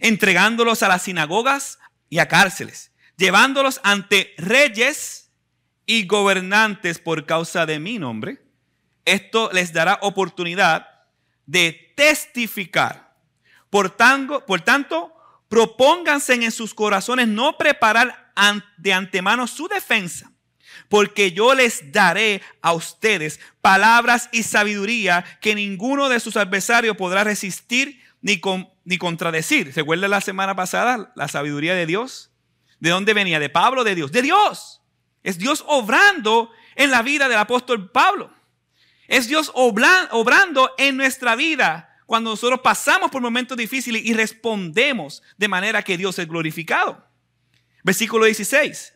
entregándolos 0.00 0.82
a 0.82 0.88
las 0.88 1.02
sinagogas 1.02 1.78
y 2.10 2.18
a 2.18 2.26
cárceles, 2.26 2.90
llevándolos 3.16 3.80
ante 3.84 4.34
reyes 4.36 5.30
y 5.86 6.08
gobernantes 6.08 6.98
por 6.98 7.24
causa 7.24 7.66
de 7.66 7.78
mi 7.78 8.00
nombre. 8.00 8.42
Esto 9.04 9.48
les 9.52 9.72
dará 9.72 10.00
oportunidad 10.02 10.88
de 11.46 11.94
testificar. 11.96 13.14
Por 13.70 13.90
tanto, 13.90 14.44
por 14.44 14.60
tanto 14.62 15.14
propónganse 15.48 16.34
en 16.34 16.50
sus 16.50 16.74
corazones 16.74 17.28
no 17.28 17.56
preparar 17.56 18.32
de 18.76 18.92
antemano 18.92 19.46
su 19.46 19.68
defensa 19.68 20.31
porque 20.92 21.32
yo 21.32 21.54
les 21.54 21.90
daré 21.90 22.42
a 22.60 22.74
ustedes 22.74 23.40
palabras 23.62 24.28
y 24.30 24.42
sabiduría 24.42 25.24
que 25.40 25.54
ninguno 25.54 26.10
de 26.10 26.20
sus 26.20 26.36
adversarios 26.36 26.98
podrá 26.98 27.24
resistir 27.24 28.02
ni, 28.20 28.42
ni 28.84 28.98
contradecir. 28.98 29.72
¿Se 29.72 29.80
acuerda 29.80 30.06
la 30.06 30.20
semana 30.20 30.54
pasada 30.54 31.10
la 31.16 31.28
sabiduría 31.28 31.74
de 31.74 31.86
Dios? 31.86 32.30
¿De 32.78 32.90
dónde 32.90 33.14
venía? 33.14 33.40
¿De 33.40 33.48
Pablo? 33.48 33.84
¿De 33.84 33.94
Dios? 33.94 34.12
De 34.12 34.20
Dios. 34.20 34.82
Es 35.22 35.38
Dios 35.38 35.64
obrando 35.66 36.50
en 36.74 36.90
la 36.90 37.00
vida 37.00 37.26
del 37.26 37.38
apóstol 37.38 37.90
Pablo. 37.90 38.30
Es 39.08 39.28
Dios 39.28 39.50
obrando 39.54 40.74
en 40.76 40.98
nuestra 40.98 41.36
vida 41.36 41.88
cuando 42.04 42.28
nosotros 42.28 42.60
pasamos 42.60 43.10
por 43.10 43.22
momentos 43.22 43.56
difíciles 43.56 44.02
y 44.04 44.12
respondemos 44.12 45.22
de 45.38 45.48
manera 45.48 45.82
que 45.82 45.96
Dios 45.96 46.18
es 46.18 46.28
glorificado. 46.28 47.02
Versículo 47.82 48.26
16 48.26 48.91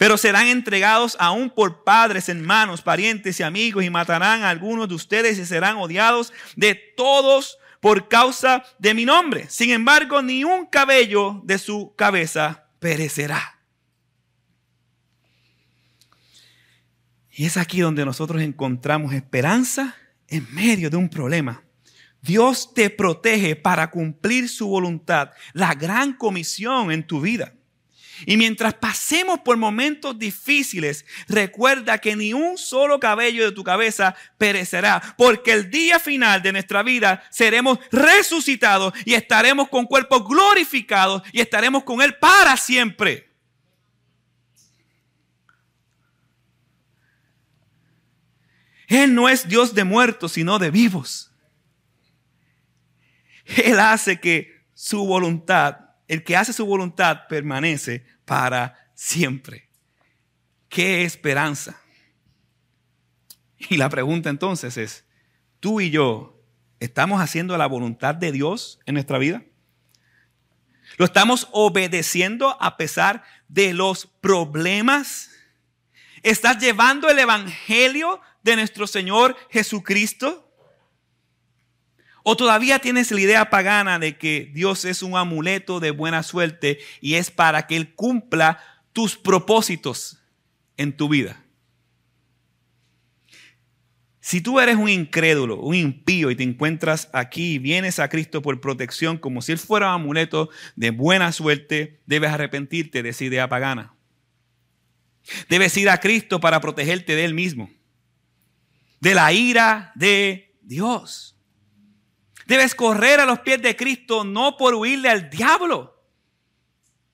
pero 0.00 0.16
serán 0.16 0.46
entregados 0.46 1.14
aún 1.20 1.50
por 1.50 1.84
padres, 1.84 2.30
hermanos, 2.30 2.80
parientes 2.80 3.38
y 3.38 3.42
amigos 3.42 3.84
y 3.84 3.90
matarán 3.90 4.42
a 4.42 4.48
algunos 4.48 4.88
de 4.88 4.94
ustedes 4.94 5.38
y 5.38 5.44
serán 5.44 5.76
odiados 5.76 6.32
de 6.56 6.74
todos 6.74 7.58
por 7.80 8.08
causa 8.08 8.64
de 8.78 8.94
mi 8.94 9.04
nombre. 9.04 9.44
Sin 9.50 9.68
embargo, 9.68 10.22
ni 10.22 10.42
un 10.42 10.64
cabello 10.64 11.42
de 11.44 11.58
su 11.58 11.92
cabeza 11.96 12.64
perecerá. 12.78 13.60
Y 17.30 17.44
es 17.44 17.58
aquí 17.58 17.80
donde 17.80 18.06
nosotros 18.06 18.40
encontramos 18.40 19.12
esperanza 19.12 19.96
en 20.28 20.46
medio 20.54 20.88
de 20.88 20.96
un 20.96 21.10
problema. 21.10 21.62
Dios 22.22 22.72
te 22.72 22.88
protege 22.88 23.54
para 23.54 23.90
cumplir 23.90 24.48
su 24.48 24.66
voluntad, 24.66 25.32
la 25.52 25.74
gran 25.74 26.14
comisión 26.14 26.90
en 26.90 27.06
tu 27.06 27.20
vida. 27.20 27.52
Y 28.26 28.36
mientras 28.36 28.74
pasemos 28.74 29.40
por 29.40 29.56
momentos 29.56 30.18
difíciles, 30.18 31.04
recuerda 31.28 31.98
que 31.98 32.16
ni 32.16 32.32
un 32.32 32.58
solo 32.58 33.00
cabello 33.00 33.44
de 33.44 33.52
tu 33.52 33.64
cabeza 33.64 34.14
perecerá, 34.38 35.02
porque 35.16 35.52
el 35.52 35.70
día 35.70 35.98
final 35.98 36.42
de 36.42 36.52
nuestra 36.52 36.82
vida 36.82 37.22
seremos 37.30 37.78
resucitados 37.90 38.92
y 39.04 39.14
estaremos 39.14 39.68
con 39.68 39.86
cuerpos 39.86 40.26
glorificados 40.26 41.22
y 41.32 41.40
estaremos 41.40 41.84
con 41.84 42.02
Él 42.02 42.14
para 42.16 42.56
siempre. 42.56 43.30
Él 48.90 49.14
no 49.14 49.28
es 49.28 49.46
Dios 49.46 49.72
de 49.72 49.84
muertos, 49.84 50.32
sino 50.32 50.58
de 50.58 50.70
vivos. 50.72 51.30
Él 53.44 53.78
hace 53.78 54.18
que 54.18 54.64
su 54.74 55.06
voluntad 55.06 55.89
el 56.10 56.24
que 56.24 56.36
hace 56.36 56.52
su 56.52 56.66
voluntad 56.66 57.28
permanece 57.28 58.04
para 58.24 58.90
siempre. 58.96 59.68
¿Qué 60.68 61.04
esperanza? 61.04 61.80
Y 63.56 63.76
la 63.76 63.88
pregunta 63.88 64.28
entonces 64.28 64.76
es, 64.76 65.04
¿tú 65.60 65.80
y 65.80 65.90
yo 65.90 66.42
estamos 66.80 67.20
haciendo 67.20 67.56
la 67.56 67.66
voluntad 67.66 68.16
de 68.16 68.32
Dios 68.32 68.80
en 68.86 68.94
nuestra 68.94 69.18
vida? 69.18 69.44
¿Lo 70.96 71.04
estamos 71.04 71.46
obedeciendo 71.52 72.60
a 72.60 72.76
pesar 72.76 73.22
de 73.46 73.72
los 73.72 74.06
problemas? 74.06 75.30
¿Estás 76.24 76.58
llevando 76.58 77.08
el 77.08 77.20
Evangelio 77.20 78.20
de 78.42 78.56
nuestro 78.56 78.88
Señor 78.88 79.36
Jesucristo? 79.48 80.49
¿O 82.22 82.36
todavía 82.36 82.78
tienes 82.78 83.10
la 83.10 83.20
idea 83.20 83.50
pagana 83.50 83.98
de 83.98 84.18
que 84.18 84.50
Dios 84.52 84.84
es 84.84 85.02
un 85.02 85.16
amuleto 85.16 85.80
de 85.80 85.90
buena 85.90 86.22
suerte 86.22 86.78
y 87.00 87.14
es 87.14 87.30
para 87.30 87.66
que 87.66 87.76
Él 87.76 87.94
cumpla 87.94 88.58
tus 88.92 89.16
propósitos 89.16 90.18
en 90.76 90.96
tu 90.96 91.08
vida? 91.08 91.42
Si 94.20 94.42
tú 94.42 94.60
eres 94.60 94.76
un 94.76 94.88
incrédulo, 94.88 95.56
un 95.56 95.74
impío 95.74 96.30
y 96.30 96.36
te 96.36 96.42
encuentras 96.42 97.08
aquí 97.12 97.54
y 97.54 97.58
vienes 97.58 97.98
a 97.98 98.08
Cristo 98.08 98.42
por 98.42 98.60
protección 98.60 99.16
como 99.16 99.40
si 99.40 99.52
Él 99.52 99.58
fuera 99.58 99.88
un 99.88 100.02
amuleto 100.02 100.50
de 100.76 100.90
buena 100.90 101.32
suerte, 101.32 102.00
debes 102.06 102.30
arrepentirte 102.30 103.02
de 103.02 103.08
esa 103.08 103.24
idea 103.24 103.48
pagana. 103.48 103.94
Debes 105.48 105.76
ir 105.76 105.88
a 105.88 105.98
Cristo 105.98 106.38
para 106.38 106.60
protegerte 106.60 107.16
de 107.16 107.24
Él 107.24 107.34
mismo, 107.34 107.70
de 109.00 109.14
la 109.14 109.32
ira 109.32 109.90
de 109.94 110.54
Dios. 110.60 111.39
Debes 112.50 112.74
correr 112.74 113.20
a 113.20 113.26
los 113.26 113.38
pies 113.38 113.62
de 113.62 113.76
Cristo 113.76 114.24
no 114.24 114.56
por 114.56 114.74
huirle 114.74 115.08
al 115.08 115.30
diablo. 115.30 116.02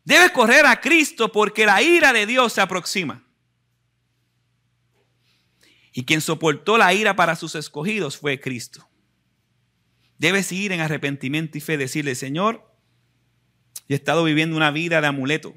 Debes 0.02 0.30
correr 0.30 0.64
a 0.64 0.80
Cristo 0.80 1.30
porque 1.30 1.66
la 1.66 1.82
ira 1.82 2.14
de 2.14 2.24
Dios 2.24 2.54
se 2.54 2.62
aproxima. 2.62 3.22
Y 5.92 6.06
quien 6.06 6.22
soportó 6.22 6.78
la 6.78 6.94
ira 6.94 7.16
para 7.16 7.36
sus 7.36 7.54
escogidos 7.54 8.16
fue 8.16 8.40
Cristo. 8.40 8.88
Debes 10.16 10.50
ir 10.52 10.72
en 10.72 10.80
arrepentimiento 10.80 11.58
y 11.58 11.60
fe, 11.60 11.76
decirle, 11.76 12.14
Señor, 12.14 12.74
yo 13.86 13.94
he 13.94 13.94
estado 13.94 14.24
viviendo 14.24 14.56
una 14.56 14.70
vida 14.70 15.02
de 15.02 15.06
amuleto, 15.06 15.54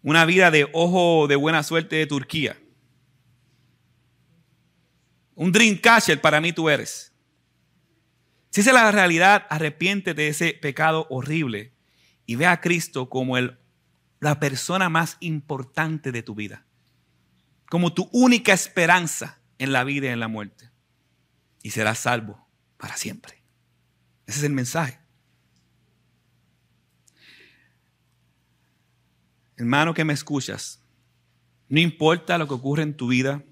una 0.00 0.24
vida 0.24 0.50
de 0.50 0.66
ojo 0.72 1.26
de 1.28 1.36
buena 1.36 1.62
suerte 1.62 1.96
de 1.96 2.06
Turquía. 2.06 2.58
Un 5.34 5.52
dreamcatcher 5.52 6.22
para 6.22 6.40
mí 6.40 6.54
tú 6.54 6.70
eres. 6.70 7.09
Si 8.50 8.62
esa 8.62 8.70
es 8.70 8.74
la 8.74 8.90
realidad, 8.90 9.46
arrepiéntete 9.48 10.22
de 10.22 10.28
ese 10.28 10.52
pecado 10.54 11.06
horrible 11.08 11.72
y 12.26 12.34
ve 12.34 12.46
a 12.46 12.60
Cristo 12.60 13.08
como 13.08 13.36
el, 13.36 13.58
la 14.18 14.40
persona 14.40 14.88
más 14.88 15.16
importante 15.20 16.12
de 16.12 16.22
tu 16.22 16.34
vida, 16.34 16.66
como 17.68 17.94
tu 17.94 18.08
única 18.12 18.52
esperanza 18.52 19.40
en 19.58 19.72
la 19.72 19.84
vida 19.84 20.08
y 20.08 20.10
en 20.10 20.20
la 20.20 20.28
muerte. 20.28 20.70
Y 21.62 21.70
serás 21.70 22.00
salvo 22.00 22.48
para 22.76 22.96
siempre. 22.96 23.42
Ese 24.26 24.38
es 24.38 24.44
el 24.44 24.52
mensaje. 24.52 24.98
Hermano 29.56 29.92
que 29.94 30.04
me 30.04 30.12
escuchas, 30.12 30.82
no 31.68 31.80
importa 31.80 32.38
lo 32.38 32.48
que 32.48 32.54
ocurre 32.54 32.82
en 32.82 32.96
tu 32.96 33.08
vida, 33.08 33.44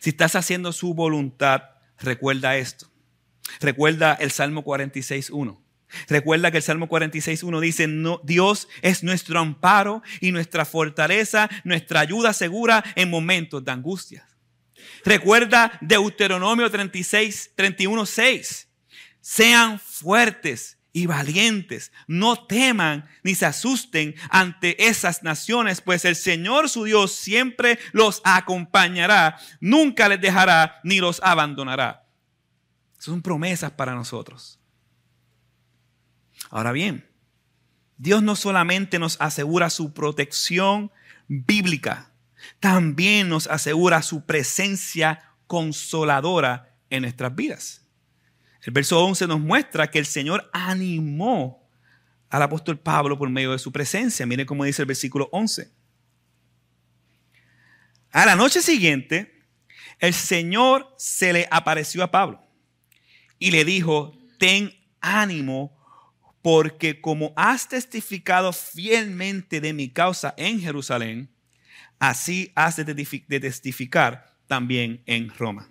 si 0.00 0.10
estás 0.10 0.34
haciendo 0.36 0.72
su 0.72 0.94
voluntad, 0.94 1.62
recuerda 1.98 2.56
esto. 2.56 2.91
Recuerda 3.60 4.14
el 4.14 4.30
Salmo 4.30 4.64
46.1. 4.64 5.58
Recuerda 6.08 6.50
que 6.50 6.58
el 6.58 6.62
Salmo 6.62 6.88
46.1 6.88 7.60
dice, 7.60 7.86
no, 7.86 8.20
Dios 8.24 8.68
es 8.80 9.02
nuestro 9.02 9.38
amparo 9.38 10.02
y 10.20 10.32
nuestra 10.32 10.64
fortaleza, 10.64 11.50
nuestra 11.64 12.00
ayuda 12.00 12.32
segura 12.32 12.82
en 12.96 13.10
momentos 13.10 13.64
de 13.64 13.72
angustia. 13.72 14.26
Recuerda 15.04 15.78
Deuteronomio 15.80 16.70
36, 16.70 17.52
31.6. 17.56 18.66
Sean 19.20 19.78
fuertes 19.78 20.78
y 20.92 21.06
valientes, 21.06 21.90
no 22.06 22.44
teman 22.46 23.08
ni 23.22 23.34
se 23.34 23.46
asusten 23.46 24.14
ante 24.28 24.88
esas 24.88 25.22
naciones, 25.22 25.80
pues 25.80 26.04
el 26.04 26.16
Señor 26.16 26.68
su 26.68 26.84
Dios 26.84 27.12
siempre 27.12 27.78
los 27.92 28.20
acompañará, 28.24 29.38
nunca 29.60 30.08
les 30.08 30.20
dejará 30.20 30.80
ni 30.84 30.98
los 30.98 31.20
abandonará. 31.22 32.01
Son 33.02 33.20
promesas 33.20 33.72
para 33.72 33.96
nosotros. 33.96 34.60
Ahora 36.50 36.70
bien, 36.70 37.10
Dios 37.96 38.22
no 38.22 38.36
solamente 38.36 39.00
nos 39.00 39.20
asegura 39.20 39.70
su 39.70 39.92
protección 39.92 40.92
bíblica, 41.26 42.12
también 42.60 43.28
nos 43.28 43.48
asegura 43.48 44.02
su 44.02 44.24
presencia 44.24 45.34
consoladora 45.48 46.76
en 46.90 47.02
nuestras 47.02 47.34
vidas. 47.34 47.84
El 48.62 48.72
verso 48.72 49.04
11 49.04 49.26
nos 49.26 49.40
muestra 49.40 49.90
que 49.90 49.98
el 49.98 50.06
Señor 50.06 50.48
animó 50.52 51.68
al 52.30 52.42
apóstol 52.42 52.78
Pablo 52.78 53.18
por 53.18 53.28
medio 53.30 53.50
de 53.50 53.58
su 53.58 53.72
presencia. 53.72 54.26
Miren 54.26 54.46
cómo 54.46 54.62
dice 54.62 54.82
el 54.82 54.86
versículo 54.86 55.28
11. 55.32 55.72
A 58.12 58.26
la 58.26 58.36
noche 58.36 58.62
siguiente, 58.62 59.42
el 59.98 60.14
Señor 60.14 60.94
se 60.98 61.32
le 61.32 61.48
apareció 61.50 62.04
a 62.04 62.12
Pablo 62.12 62.51
y 63.42 63.50
le 63.50 63.64
dijo, 63.64 64.16
ten 64.38 64.72
ánimo, 65.00 65.76
porque 66.42 67.00
como 67.00 67.32
has 67.34 67.68
testificado 67.68 68.52
fielmente 68.52 69.60
de 69.60 69.72
mi 69.72 69.88
causa 69.88 70.32
en 70.36 70.60
Jerusalén, 70.60 71.28
así 71.98 72.52
has 72.54 72.76
de 72.76 73.40
testificar 73.40 74.36
también 74.46 75.02
en 75.06 75.28
Roma. 75.30 75.68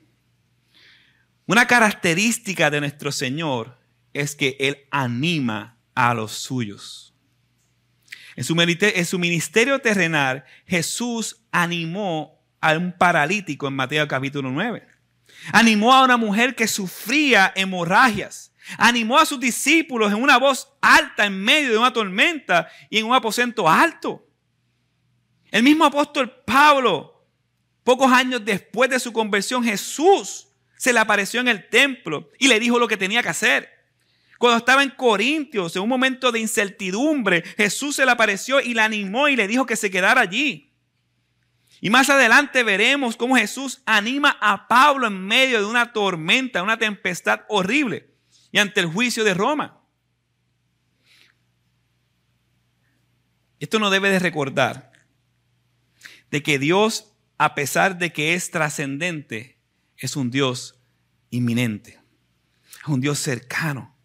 Una 1.45 1.65
característica 1.65 2.69
de 2.69 2.81
nuestro 2.81 3.09
Señor 3.13 3.77
es 4.11 4.35
que 4.35 4.57
Él 4.59 4.79
anima 4.91 5.77
a 5.95 6.13
los 6.13 6.33
suyos. 6.33 7.13
En 8.35 8.43
su, 9.05 9.17
ministerio 9.17 9.79
terrenal, 9.79 10.43
Jesús 10.65 11.41
animó 11.53 12.43
a 12.59 12.73
un 12.73 12.91
paralítico 12.91 13.69
en 13.69 13.75
Mateo 13.75 14.05
capítulo 14.09 14.51
9. 14.51 14.90
Animó 15.51 15.93
a 15.93 16.03
una 16.03 16.17
mujer 16.17 16.55
que 16.55 16.67
sufría 16.67 17.51
hemorragias. 17.55 18.53
Animó 18.77 19.17
a 19.17 19.25
sus 19.25 19.39
discípulos 19.39 20.11
en 20.11 20.21
una 20.21 20.37
voz 20.37 20.69
alta 20.81 21.25
en 21.25 21.41
medio 21.41 21.71
de 21.71 21.77
una 21.77 21.93
tormenta 21.93 22.69
y 22.89 22.99
en 22.99 23.05
un 23.05 23.15
aposento 23.15 23.67
alto. 23.67 24.25
El 25.49 25.63
mismo 25.63 25.83
apóstol 25.85 26.31
Pablo, 26.45 27.25
pocos 27.83 28.11
años 28.11 28.43
después 28.45 28.89
de 28.89 28.99
su 28.99 29.11
conversión, 29.11 29.63
Jesús 29.63 30.47
se 30.77 30.93
le 30.93 30.99
apareció 30.99 31.41
en 31.41 31.47
el 31.47 31.69
templo 31.69 32.29
y 32.39 32.47
le 32.47 32.59
dijo 32.59 32.79
lo 32.79 32.87
que 32.87 32.97
tenía 32.97 33.21
que 33.21 33.29
hacer. 33.29 33.69
Cuando 34.37 34.57
estaba 34.57 34.81
en 34.81 34.89
Corintios, 34.89 35.75
en 35.75 35.83
un 35.83 35.89
momento 35.89 36.31
de 36.31 36.39
incertidumbre, 36.39 37.43
Jesús 37.57 37.97
se 37.97 38.05
le 38.05 38.11
apareció 38.11 38.59
y 38.59 38.73
le 38.73 38.81
animó 38.81 39.27
y 39.27 39.35
le 39.35 39.47
dijo 39.47 39.67
que 39.67 39.75
se 39.75 39.91
quedara 39.91 40.21
allí. 40.21 40.70
Y 41.83 41.89
más 41.89 42.11
adelante 42.11 42.61
veremos 42.61 43.17
cómo 43.17 43.35
Jesús 43.35 43.81
anima 43.87 44.37
a 44.39 44.67
Pablo 44.67 45.07
en 45.07 45.25
medio 45.25 45.59
de 45.59 45.65
una 45.65 45.91
tormenta, 45.91 46.61
una 46.61 46.77
tempestad 46.77 47.41
horrible 47.49 48.13
y 48.51 48.59
ante 48.59 48.81
el 48.81 48.85
juicio 48.85 49.23
de 49.23 49.33
Roma. 49.33 49.81
Esto 53.59 53.79
nos 53.79 53.91
debe 53.91 54.11
de 54.11 54.19
recordar 54.19 54.91
de 56.29 56.43
que 56.43 56.59
Dios, 56.59 57.13
a 57.39 57.55
pesar 57.55 57.97
de 57.97 58.13
que 58.13 58.35
es 58.35 58.51
trascendente, 58.51 59.59
es 59.97 60.15
un 60.15 60.29
Dios 60.29 60.79
inminente, 61.31 61.99
es 62.79 62.87
un 62.87 63.01
Dios 63.01 63.17
cercano, 63.17 63.95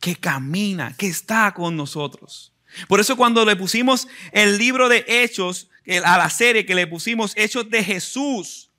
que 0.00 0.16
camina, 0.16 0.96
que 0.96 1.06
está 1.06 1.54
con 1.54 1.76
nosotros. 1.76 2.55
Por 2.88 3.00
eso 3.00 3.16
cuando 3.16 3.44
le 3.44 3.56
pusimos 3.56 4.08
el 4.32 4.58
libro 4.58 4.88
de 4.88 5.04
Hechos, 5.06 5.68
a 6.04 6.18
la 6.18 6.30
serie 6.30 6.66
que 6.66 6.74
le 6.74 6.86
pusimos 6.86 7.32
Hechos 7.36 7.70
de 7.70 7.82
Jesús, 7.82 8.70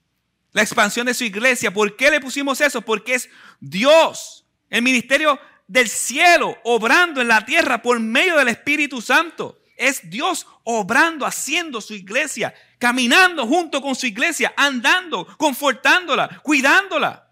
la 0.54 0.62
expansión 0.62 1.06
de 1.06 1.14
su 1.14 1.24
iglesia, 1.24 1.72
¿por 1.72 1.96
qué 1.96 2.10
le 2.10 2.20
pusimos 2.20 2.60
eso? 2.62 2.82
Porque 2.82 3.16
es 3.16 3.30
Dios, 3.60 4.46
el 4.70 4.82
ministerio 4.82 5.40
del 5.68 5.90
cielo, 5.90 6.58
obrando 6.64 7.22
en 7.22 7.28
la 7.28 7.46
tierra 7.46 7.82
por 7.82 8.00
medio 8.00 8.38
del 8.38 8.48
Espíritu 8.48 9.02
Santo. 9.02 9.62
Es 9.76 10.10
Dios 10.10 10.48
obrando, 10.64 11.26
haciendo 11.26 11.82
su 11.82 11.94
iglesia, 11.94 12.54
caminando 12.80 13.46
junto 13.46 13.82
con 13.82 13.96
su 13.96 14.08
iglesia, 14.08 14.54
andando, 14.58 15.28
confortándola, 15.38 16.42
cuidándola. 16.42 17.28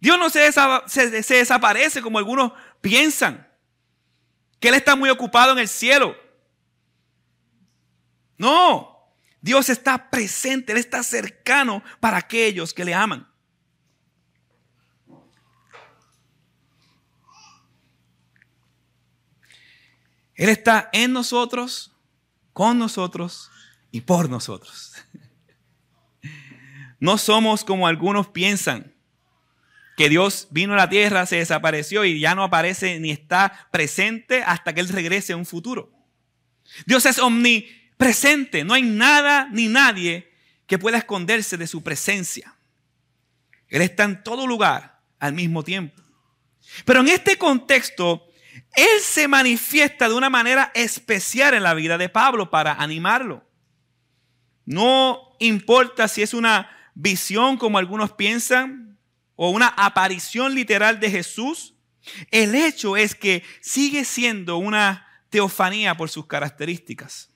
Dios 0.00 0.18
no 0.18 0.28
se, 0.30 0.40
desaparece 1.10 2.02
como 2.02 2.18
algunos 2.18 2.52
piensan, 2.80 3.48
que 4.62 4.68
Él 4.68 4.74
está 4.74 4.94
muy 4.94 5.10
ocupado 5.10 5.50
en 5.52 5.58
el 5.58 5.66
cielo. 5.66 6.16
No, 8.38 9.12
Dios 9.40 9.68
está 9.68 10.08
presente, 10.08 10.70
Él 10.70 10.78
está 10.78 11.02
cercano 11.02 11.82
para 11.98 12.18
aquellos 12.18 12.72
que 12.72 12.84
le 12.84 12.94
aman. 12.94 13.28
Él 20.36 20.48
está 20.48 20.88
en 20.92 21.12
nosotros, 21.12 21.92
con 22.52 22.78
nosotros 22.78 23.50
y 23.90 24.00
por 24.00 24.30
nosotros. 24.30 24.94
No 27.00 27.18
somos 27.18 27.64
como 27.64 27.88
algunos 27.88 28.28
piensan, 28.28 28.94
que 29.96 30.08
Dios 30.08 30.48
vino 30.50 30.74
a 30.74 30.76
la 30.76 30.88
tierra, 30.88 31.26
se 31.26 31.36
desapareció 31.36 32.04
y 32.04 32.18
ya 32.18 32.34
no 32.34 32.42
aparece 32.42 32.98
ni 32.98 33.10
está 33.10 33.68
presente 33.70 34.42
hasta 34.42 34.74
que 34.74 34.80
Él 34.80 34.88
regrese 34.88 35.32
en 35.32 35.40
un 35.40 35.46
futuro. 35.46 35.92
Dios 36.86 37.04
es 37.06 37.18
omnipresente, 37.18 38.64
no 38.64 38.74
hay 38.74 38.82
nada 38.82 39.48
ni 39.52 39.68
nadie 39.68 40.32
que 40.66 40.78
pueda 40.78 40.98
esconderse 40.98 41.56
de 41.56 41.66
su 41.66 41.82
presencia. 41.82 42.54
Él 43.68 43.82
está 43.82 44.04
en 44.04 44.22
todo 44.22 44.46
lugar 44.46 45.00
al 45.18 45.34
mismo 45.34 45.62
tiempo. 45.62 46.02
Pero 46.84 47.00
en 47.00 47.08
este 47.08 47.36
contexto, 47.36 48.26
Él 48.74 49.00
se 49.02 49.28
manifiesta 49.28 50.08
de 50.08 50.14
una 50.14 50.30
manera 50.30 50.70
especial 50.74 51.54
en 51.54 51.62
la 51.62 51.74
vida 51.74 51.98
de 51.98 52.08
Pablo 52.08 52.50
para 52.50 52.74
animarlo. 52.74 53.46
No 54.64 55.36
importa 55.38 56.08
si 56.08 56.22
es 56.22 56.34
una 56.34 56.70
visión 56.94 57.56
como 57.56 57.78
algunos 57.78 58.12
piensan 58.12 58.81
o 59.44 59.50
una 59.50 59.74
aparición 59.76 60.54
literal 60.54 61.00
de 61.00 61.10
Jesús, 61.10 61.74
el 62.30 62.54
hecho 62.54 62.96
es 62.96 63.16
que 63.16 63.42
sigue 63.60 64.04
siendo 64.04 64.58
una 64.58 65.04
teofanía 65.30 65.96
por 65.96 66.10
sus 66.10 66.28
características. 66.28 67.28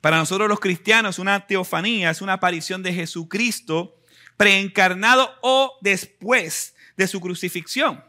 Para 0.00 0.18
nosotros 0.18 0.48
los 0.48 0.60
cristianos, 0.60 1.18
una 1.18 1.48
teofanía 1.48 2.10
es 2.10 2.22
una 2.22 2.34
aparición 2.34 2.84
de 2.84 2.92
Jesucristo 2.92 4.00
preencarnado 4.36 5.28
o 5.42 5.78
después 5.80 6.76
de 6.96 7.08
su 7.08 7.20
crucifixión. 7.20 8.04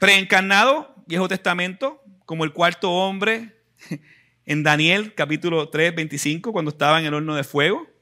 Preencarnado, 0.00 0.96
Viejo 1.06 1.28
Testamento, 1.28 2.02
como 2.24 2.42
el 2.42 2.52
cuarto 2.52 2.90
hombre 2.90 3.62
en 4.46 4.64
Daniel 4.64 5.14
capítulo 5.14 5.68
3, 5.68 5.94
25, 5.94 6.52
cuando 6.52 6.72
estaba 6.72 6.98
en 6.98 7.06
el 7.06 7.14
horno 7.14 7.36
de 7.36 7.44
fuego. 7.44 7.93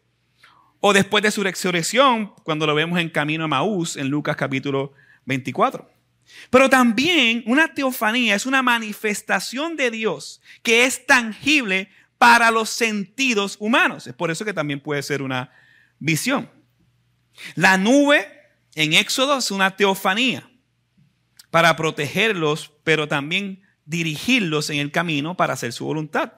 O 0.84 0.92
después 0.92 1.22
de 1.22 1.30
su 1.30 1.44
resurrección, 1.44 2.34
cuando 2.42 2.66
lo 2.66 2.74
vemos 2.74 2.98
en 2.98 3.08
camino 3.08 3.44
a 3.44 3.48
Maús, 3.48 3.96
en 3.96 4.08
Lucas 4.08 4.34
capítulo 4.34 4.92
24. 5.26 5.88
Pero 6.50 6.68
también 6.68 7.44
una 7.46 7.72
teofanía 7.72 8.34
es 8.34 8.46
una 8.46 8.62
manifestación 8.62 9.76
de 9.76 9.92
Dios 9.92 10.42
que 10.64 10.84
es 10.84 11.06
tangible 11.06 11.88
para 12.18 12.50
los 12.50 12.68
sentidos 12.68 13.56
humanos. 13.60 14.08
Es 14.08 14.14
por 14.14 14.32
eso 14.32 14.44
que 14.44 14.52
también 14.52 14.80
puede 14.80 15.04
ser 15.04 15.22
una 15.22 15.52
visión. 16.00 16.50
La 17.54 17.78
nube 17.78 18.26
en 18.74 18.92
Éxodo 18.92 19.38
es 19.38 19.52
una 19.52 19.76
teofanía 19.76 20.50
para 21.52 21.76
protegerlos, 21.76 22.72
pero 22.82 23.06
también 23.06 23.62
dirigirlos 23.84 24.68
en 24.68 24.80
el 24.80 24.90
camino 24.90 25.36
para 25.36 25.52
hacer 25.52 25.72
su 25.72 25.84
voluntad. 25.84 26.32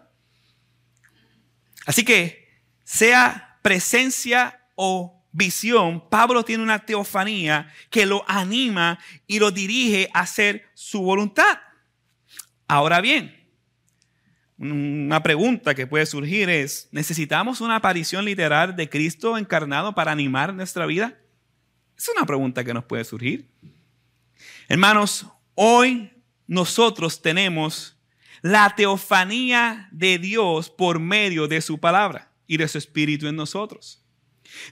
Así 1.87 2.05
que, 2.05 2.45
sea 2.85 3.54
presencia 3.65 4.61
o 4.75 5.25
visión, 5.33 6.07
Pablo 6.11 6.45
tiene 6.45 6.63
una 6.63 6.85
teofanía 6.85 7.73
que 7.89 8.05
lo 8.05 8.23
anima 8.29 8.99
y 9.27 9.39
lo 9.39 9.51
dirige 9.51 10.11
a 10.13 10.21
hacer 10.21 10.67
su 10.75 11.01
voluntad. 11.01 11.61
Ahora 12.69 13.01
bien, 13.01 13.35
una 14.59 15.23
pregunta 15.23 15.75
que 15.75 15.87
puede 15.87 16.05
surgir 16.05 16.51
es, 16.51 16.91
¿necesitamos 16.93 17.63
una 17.63 17.77
aparición 17.77 18.27
literal 18.27 18.77
de 18.77 18.91
Cristo 18.91 19.39
encarnado 19.39 19.95
para 19.95 20.13
animar 20.13 20.53
nuestra 20.53 20.85
vida? 20.85 21.19
Es 21.97 22.11
una 22.15 22.27
pregunta 22.27 22.65
que 22.65 22.75
nos 22.75 22.85
puede 22.85 23.05
surgir. 23.05 23.49
Hermanos, 24.69 25.27
hoy 25.55 26.13
nosotros 26.47 27.23
tenemos 27.23 27.97
la 28.43 28.75
teofanía 28.77 29.89
de 29.91 30.19
Dios 30.19 30.69
por 30.69 31.01
medio 31.01 31.49
de 31.49 31.63
su 31.63 31.81
palabra 31.81 32.34
y 32.55 32.57
de 32.57 32.69
su 32.69 32.79
espíritu 32.79 33.27
en 33.27 33.37
nosotros. 33.37 34.01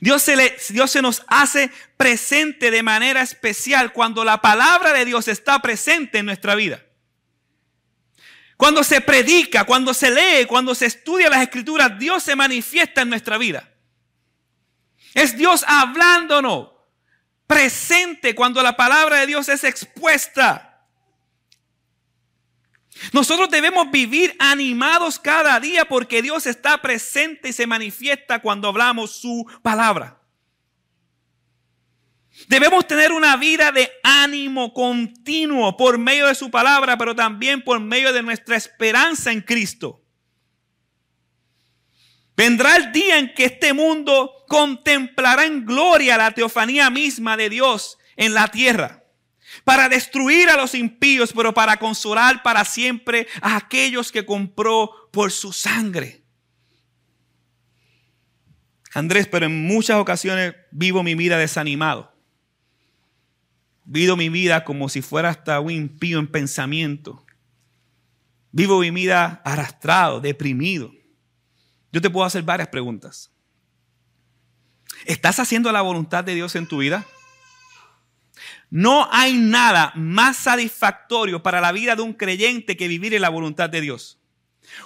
Dios 0.01 0.23
se, 0.23 0.57
Dios 0.71 0.91
se 0.91 1.03
nos 1.03 1.23
hace 1.27 1.71
presente 1.97 2.71
de 2.71 2.83
manera 2.83 3.23
especial 3.23 3.93
cuando 3.93 4.25
la 4.25 4.41
palabra 4.41 4.93
de 4.93 5.05
Dios 5.05 5.29
está 5.29 5.61
presente 5.61 6.19
en 6.19 6.27
nuestra 6.27 6.55
vida. 6.55 6.83
Cuando 8.57 8.85
se 8.85 9.01
predica, 9.01 9.65
cuando 9.65 9.93
se 9.93 10.11
lee, 10.11 10.47
cuando 10.47 10.75
se 10.75 10.87
estudia 10.87 11.29
las 11.29 11.43
escrituras, 11.43 11.99
Dios 11.99 12.23
se 12.23 12.37
manifiesta 12.37 13.03
en 13.03 13.09
nuestra 13.09 13.37
vida. 13.37 13.69
Es 15.15 15.37
Dios 15.37 15.65
hablándonos 15.67 16.69
presente 17.47 18.35
cuando 18.35 18.63
la 18.63 18.77
palabra 18.77 19.21
de 19.21 19.27
Dios 19.27 19.49
es 19.49 19.65
expuesta. 19.65 20.72
Nosotros 23.11 23.51
debemos 23.51 23.91
vivir 23.91 24.37
animados 24.39 25.19
cada 25.19 25.59
día 25.59 25.85
porque 25.87 26.23
Dios 26.23 26.47
está 26.47 26.81
presente 26.81 27.49
y 27.49 27.53
se 27.53 27.67
manifiesta 27.67 28.41
cuando 28.41 28.69
hablamos 28.69 29.17
su 29.17 29.45
palabra. 29.63 30.21
Debemos 32.49 32.87
tener 32.87 33.13
una 33.13 33.37
vida 33.37 33.73
de 33.73 33.91
ánimo 34.03 34.73
continuo 34.73 35.77
por 35.77 35.99
medio 35.99 36.29
de 36.29 36.35
su 36.35 36.51
palabra, 36.51 36.97
pero 36.97 37.15
también 37.15 37.63
por 37.63 37.81
medio 37.81 38.13
de 38.13 38.23
nuestra 38.23 38.57
esperanza 38.57 39.33
en 39.33 39.43
Cristo. 39.43 40.01
Vendrá 42.37 42.77
el 42.77 42.93
día 42.93 43.19
en 43.19 43.35
que 43.35 43.45
este 43.45 43.73
mundo 43.73 44.33
contemplará 44.49 45.45
en 45.45 45.67
gloria 45.67 46.17
la 46.17 46.31
teofanía 46.31 46.89
misma 46.89 47.37
de 47.37 47.51
Dios 47.51 47.99
en 48.17 48.33
la 48.33 48.49
tierra 48.49 49.02
para 49.65 49.89
destruir 49.89 50.49
a 50.49 50.57
los 50.57 50.75
impíos, 50.75 51.33
pero 51.33 51.55
para 51.55 51.77
consolar 51.77 52.43
para 52.43 52.65
siempre 52.65 53.27
a 53.41 53.57
aquellos 53.57 54.11
que 54.13 54.25
compró 54.25 54.91
por 55.13 55.31
su 55.31 55.53
sangre. 55.53 56.23
Andrés, 58.95 59.27
pero 59.27 59.47
en 59.47 59.67
muchas 59.67 59.97
ocasiones 59.97 60.55
vivo 60.71 61.03
mi 61.03 61.15
vida 61.15 61.39
desanimado. 61.39 62.13
Vivo 63.85 64.17
mi 64.17 64.29
vida 64.29 64.65
como 64.65 64.89
si 64.89 65.03
fuera 65.03 65.31
hasta 65.31 65.59
un 65.61 65.71
impío 65.71 66.19
en 66.19 66.27
pensamiento. 66.27 67.25
Vivo 68.53 68.81
mi 68.81 68.91
vida 68.91 69.41
arrastrado, 69.45 70.21
deprimido. 70.21 70.93
Yo 71.91 72.01
te 72.01 72.11
puedo 72.11 72.27
hacer 72.27 72.43
varias 72.43 72.69
preguntas. 72.69 73.33
¿Estás 75.07 75.41
haciendo 75.41 75.73
la 75.73 75.81
voluntad 75.81 76.23
de 76.23 76.35
Dios 76.35 76.55
en 76.55 76.67
tu 76.67 76.79
vida? 76.79 77.07
No 78.73 79.07
hay 79.13 79.35
nada 79.35 79.93
más 79.97 80.39
satisfactorio 80.39 81.43
para 81.43 81.61
la 81.61 81.73
vida 81.73 81.95
de 81.95 82.01
un 82.01 82.15
creyente 82.15 82.75
que 82.75 82.89
vivir 82.89 83.13
en 83.13 83.21
la 83.21 83.29
voluntad 83.29 83.69
de 83.69 83.83
Dios. 83.83 84.19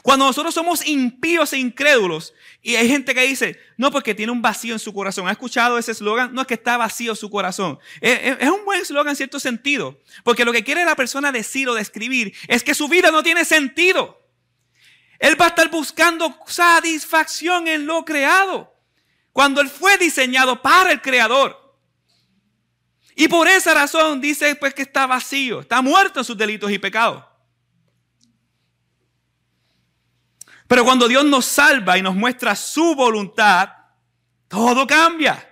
Cuando 0.02 0.26
nosotros 0.26 0.52
somos 0.52 0.84
impíos 0.84 1.52
e 1.52 1.58
incrédulos 1.58 2.34
y 2.60 2.74
hay 2.74 2.88
gente 2.88 3.14
que 3.14 3.22
dice, 3.22 3.60
no, 3.76 3.92
porque 3.92 4.12
tiene 4.12 4.32
un 4.32 4.42
vacío 4.42 4.72
en 4.72 4.80
su 4.80 4.92
corazón. 4.92 5.28
¿Ha 5.28 5.30
escuchado 5.30 5.78
ese 5.78 5.92
eslogan? 5.92 6.34
No 6.34 6.40
es 6.40 6.48
que 6.48 6.54
está 6.54 6.76
vacío 6.76 7.14
su 7.14 7.30
corazón. 7.30 7.78
Es, 8.00 8.48
un 8.48 8.64
buen 8.64 8.82
eslogan 8.82 9.10
en 9.10 9.16
cierto 9.16 9.38
sentido, 9.38 10.00
porque 10.24 10.44
lo 10.44 10.52
que 10.52 10.64
quiere 10.64 10.84
la 10.84 10.96
persona 10.96 11.30
decir 11.30 11.68
o 11.68 11.74
describir 11.74 12.34
es 12.48 12.64
que 12.64 12.74
su 12.74 12.88
vida 12.88 13.12
no 13.12 13.22
tiene 13.22 13.44
sentido. 13.44 14.20
Él 15.20 15.40
va 15.40 15.44
a 15.44 15.48
estar 15.50 15.70
buscando 15.70 16.36
satisfacción 16.48 17.68
en 17.68 17.86
lo 17.86 18.04
creado, 18.04 18.74
cuando 19.32 19.60
él 19.60 19.68
fue 19.68 19.96
diseñado 19.96 20.60
para 20.60 20.90
el 20.90 21.00
creador. 21.00 21.65
Y 23.18 23.28
por 23.28 23.48
esa 23.48 23.72
razón 23.72 24.20
dice 24.20 24.54
pues 24.56 24.74
que 24.74 24.82
está 24.82 25.06
vacío, 25.06 25.60
está 25.60 25.80
muerto 25.80 26.20
en 26.20 26.24
sus 26.24 26.36
delitos 26.36 26.70
y 26.70 26.78
pecados. 26.78 27.24
Pero 30.68 30.84
cuando 30.84 31.08
Dios 31.08 31.24
nos 31.24 31.46
salva 31.46 31.96
y 31.96 32.02
nos 32.02 32.14
muestra 32.14 32.54
su 32.54 32.94
voluntad, 32.94 33.70
todo 34.48 34.86
cambia. 34.86 35.50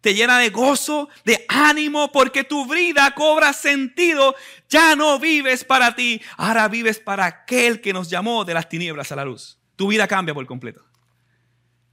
Te 0.00 0.14
llena 0.14 0.38
de 0.38 0.50
gozo, 0.50 1.08
de 1.24 1.44
ánimo, 1.48 2.12
porque 2.12 2.44
tu 2.44 2.72
vida 2.72 3.12
cobra 3.14 3.52
sentido. 3.52 4.36
Ya 4.68 4.94
no 4.94 5.18
vives 5.18 5.64
para 5.64 5.96
ti, 5.96 6.20
ahora 6.36 6.68
vives 6.68 7.00
para 7.00 7.26
aquel 7.26 7.80
que 7.80 7.92
nos 7.92 8.10
llamó 8.10 8.44
de 8.44 8.54
las 8.54 8.68
tinieblas 8.68 9.10
a 9.10 9.16
la 9.16 9.24
luz. 9.24 9.58
Tu 9.74 9.88
vida 9.88 10.06
cambia 10.06 10.34
por 10.34 10.46
completo. 10.46 10.84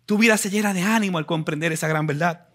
Tu 0.06 0.18
vida 0.20 0.38
se 0.38 0.52
llena 0.52 0.74
de 0.74 0.84
ánimo 0.84 1.18
al 1.18 1.26
comprender 1.26 1.72
esa 1.72 1.88
gran 1.88 2.06
verdad. 2.06 2.49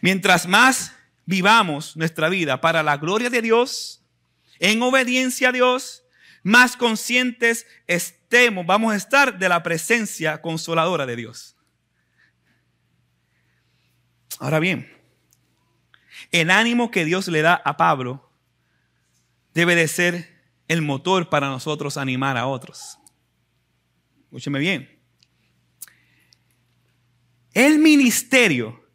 Mientras 0.00 0.46
más 0.46 0.92
vivamos 1.24 1.96
nuestra 1.96 2.28
vida 2.28 2.60
para 2.60 2.82
la 2.82 2.96
gloria 2.96 3.30
de 3.30 3.42
Dios, 3.42 4.02
en 4.58 4.82
obediencia 4.82 5.50
a 5.50 5.52
Dios, 5.52 6.04
más 6.42 6.76
conscientes 6.76 7.66
estemos, 7.86 8.64
vamos 8.64 8.92
a 8.92 8.96
estar 8.96 9.38
de 9.38 9.48
la 9.48 9.62
presencia 9.62 10.40
consoladora 10.40 11.04
de 11.04 11.16
Dios. 11.16 11.56
Ahora 14.38 14.60
bien, 14.60 14.92
el 16.30 16.50
ánimo 16.50 16.90
que 16.90 17.04
Dios 17.04 17.28
le 17.28 17.42
da 17.42 17.54
a 17.54 17.76
Pablo 17.76 18.30
debe 19.54 19.74
de 19.74 19.88
ser 19.88 20.36
el 20.68 20.82
motor 20.82 21.28
para 21.28 21.48
nosotros 21.48 21.96
animar 21.96 22.36
a 22.36 22.46
otros. 22.46 22.98
Escúcheme 24.24 24.58
bien. 24.58 25.00
El 27.54 27.78
ministerio 27.78 28.85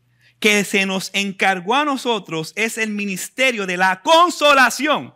que 0.42 0.66
se 0.66 0.88
nos 0.88 1.12
encargó 1.14 1.76
a 1.76 1.86
nosotros 1.86 2.52
es 2.56 2.80
el 2.80 2.90
ministerio 2.90 3.68
de 3.68 3.78
la 3.78 4.02
consolación. 4.02 5.14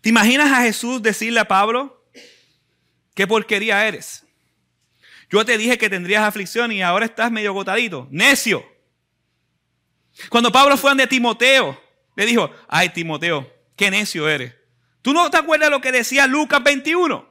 ¿Te 0.00 0.08
imaginas 0.08 0.52
a 0.52 0.62
Jesús 0.62 1.02
decirle 1.02 1.40
a 1.40 1.48
Pablo, 1.48 2.06
qué 3.14 3.26
porquería 3.26 3.86
eres? 3.86 4.24
Yo 5.28 5.44
te 5.44 5.58
dije 5.58 5.76
que 5.76 5.90
tendrías 5.90 6.22
aflicción 6.22 6.70
y 6.70 6.82
ahora 6.82 7.06
estás 7.06 7.32
medio 7.32 7.50
agotadito. 7.50 8.06
Necio. 8.12 8.64
Cuando 10.28 10.52
Pablo 10.52 10.76
fue 10.76 10.92
ante 10.92 11.08
Timoteo, 11.08 11.78
le 12.14 12.26
dijo, 12.26 12.48
ay 12.68 12.90
Timoteo, 12.90 13.52
qué 13.74 13.90
necio 13.90 14.28
eres. 14.28 14.54
¿Tú 15.02 15.12
no 15.12 15.28
te 15.28 15.38
acuerdas 15.38 15.68
lo 15.68 15.80
que 15.80 15.90
decía 15.90 16.28
Lucas 16.28 16.62
21? 16.62 17.28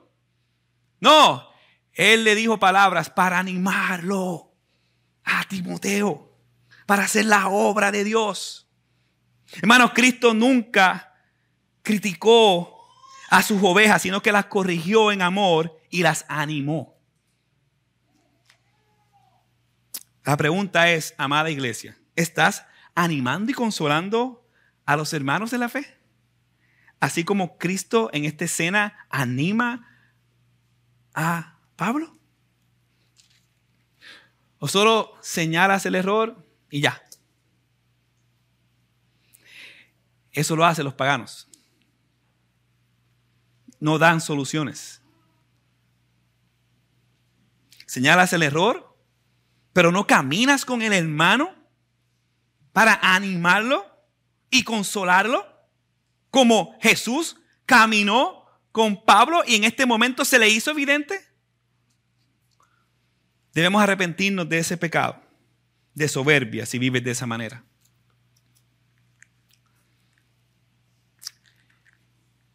No, 1.00 1.49
él 1.93 2.23
le 2.23 2.36
dijo 2.36 2.60
palabras 2.60 3.10
para 3.10 3.39
animarlo 3.39 4.54
a 5.23 5.43
Timoteo, 5.45 6.36
para 6.86 7.04
hacer 7.04 7.25
la 7.25 7.49
obra 7.49 7.91
de 7.91 8.04
Dios. 8.04 8.67
Hermanos, 9.54 9.91
Cristo 9.93 10.34
nunca 10.34 11.13
criticó 11.82 12.80
a 13.30 13.41
sus 13.41 13.62
ovejas, 13.63 14.02
sino 14.02 14.21
que 14.21 14.32
las 14.32 14.45
corrigió 14.45 15.12
en 15.12 15.21
amor 15.21 15.80
y 15.89 16.04
las 16.04 16.25
animó. 16.28 16.95
La 20.23 20.38
pregunta 20.38 20.91
es, 20.91 21.15
amada 21.17 21.49
iglesia, 21.49 21.97
¿estás 22.15 22.65
animando 22.93 23.52
y 23.52 23.56
consolando 23.56 24.47
a 24.86 24.95
los 24.95 25.13
hermanos 25.13 25.52
de 25.52 25.58
la 25.58 25.69
fe? 25.69 25.97
Así 26.99 27.23
como 27.23 27.58
Cristo 27.58 28.10
en 28.13 28.25
esta 28.25 28.45
escena 28.45 29.08
anima 29.10 29.88
a 31.13 31.59
Pablo. 31.80 32.15
¿O 34.60 34.68
solo 34.68 35.13
señalas 35.22 35.88
el 35.88 35.96
error 35.96 36.46
y 36.70 36.82
ya? 36.82 37.02
Eso 40.32 40.56
lo 40.56 40.65
hacen 40.65 40.86
los 40.86 40.94
paganos 40.94 41.50
no 43.80 43.98
dan 43.98 44.22
soluciones. 44.22 45.02
Señalas 47.86 48.34
el 48.34 48.44
error, 48.44 48.96
pero 49.74 49.92
no 49.92 50.06
caminas 50.06 50.65
con 50.65 50.82
el 50.82 50.94
hermano 50.94 51.56
para 52.72 53.00
animarlo 53.02 53.86
y 54.52 54.63
consolarlo, 54.63 55.48
como 56.30 56.78
Jesús 56.82 57.38
caminó 57.65 58.46
con 58.72 59.04
Pablo 59.04 59.42
y 59.46 59.56
en 59.56 59.63
este 59.63 59.86
momento 59.86 60.24
se 60.24 60.38
le 60.38 60.50
hizo 60.50 60.72
evidente. 60.72 61.28
Debemos 63.54 63.82
arrepentirnos 63.82 64.48
de 64.48 64.60
ese 64.60 64.78
pecado, 64.78 65.22
de 65.94 66.08
soberbia, 66.08 66.66
si 66.66 66.78
vives 66.80 67.04
de 67.04 67.12
esa 67.12 67.26
manera. 67.26 67.64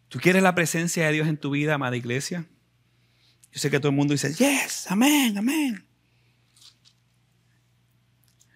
¿Tú 0.08 0.20
quieres 0.20 0.42
la 0.42 0.54
presencia 0.54 1.06
de 1.06 1.12
Dios 1.12 1.26
en 1.26 1.36
tu 1.36 1.50
vida, 1.50 1.74
amada 1.74 1.96
iglesia? 1.96 2.46
Yo 3.52 3.60
sé 3.60 3.70
que 3.70 3.80
todo 3.80 3.90
el 3.90 3.96
mundo 3.96 4.12
dice, 4.12 4.32
yes, 4.32 4.90
amén, 4.90 5.36
amén. 5.36 5.84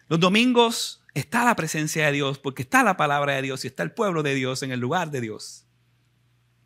Los 0.09 0.20
domingos 0.20 1.05
está 1.14 1.44
la 1.44 1.57
presencia 1.57 2.07
de 2.07 2.12
Dios 2.12 2.38
porque 2.38 2.62
está 2.62 2.83
la 2.83 2.96
palabra 2.96 3.35
de 3.35 3.42
Dios 3.42 3.64
y 3.64 3.68
está 3.68 3.83
el 3.83 3.92
pueblo 3.92 4.22
de 4.22 4.35
Dios 4.35 4.62
en 4.62 4.70
el 4.70 4.81
lugar 4.81 5.11
de 5.11 5.20
Dios. 5.20 5.66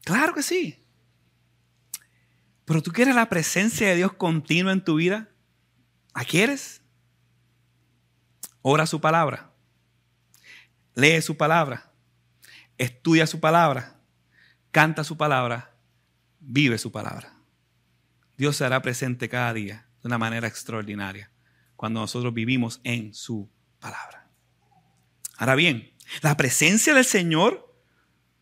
Claro 0.04 0.34
que 0.34 0.42
sí. 0.42 0.84
Pero 2.64 2.82
tú 2.82 2.92
quieres 2.92 3.14
la 3.14 3.28
presencia 3.28 3.88
de 3.88 3.96
Dios 3.96 4.12
continua 4.12 4.72
en 4.72 4.84
tu 4.84 4.96
vida. 4.96 5.28
¿La 6.14 6.24
quieres? 6.24 6.82
Ora 8.60 8.86
su 8.86 9.00
palabra. 9.00 9.50
Lee 10.94 11.20
su 11.22 11.36
palabra. 11.36 11.90
Estudia 12.78 13.26
su 13.26 13.40
palabra 13.40 14.02
canta 14.72 15.04
su 15.04 15.16
palabra, 15.16 15.76
vive 16.40 16.78
su 16.78 16.90
palabra. 16.90 17.36
Dios 18.36 18.56
se 18.56 18.64
hará 18.64 18.82
presente 18.82 19.28
cada 19.28 19.52
día 19.52 19.86
de 20.02 20.08
una 20.08 20.18
manera 20.18 20.48
extraordinaria 20.48 21.30
cuando 21.76 22.00
nosotros 22.00 22.34
vivimos 22.34 22.80
en 22.82 23.14
su 23.14 23.48
palabra. 23.78 24.28
Ahora 25.36 25.54
bien, 25.54 25.92
la 26.22 26.36
presencia 26.36 26.94
del 26.94 27.04
Señor 27.04 27.76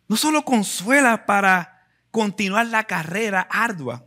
no 0.08 0.16
solo 0.16 0.44
consuela 0.44 1.26
para 1.26 1.88
continuar 2.10 2.66
la 2.66 2.84
carrera 2.84 3.42
ardua, 3.50 4.06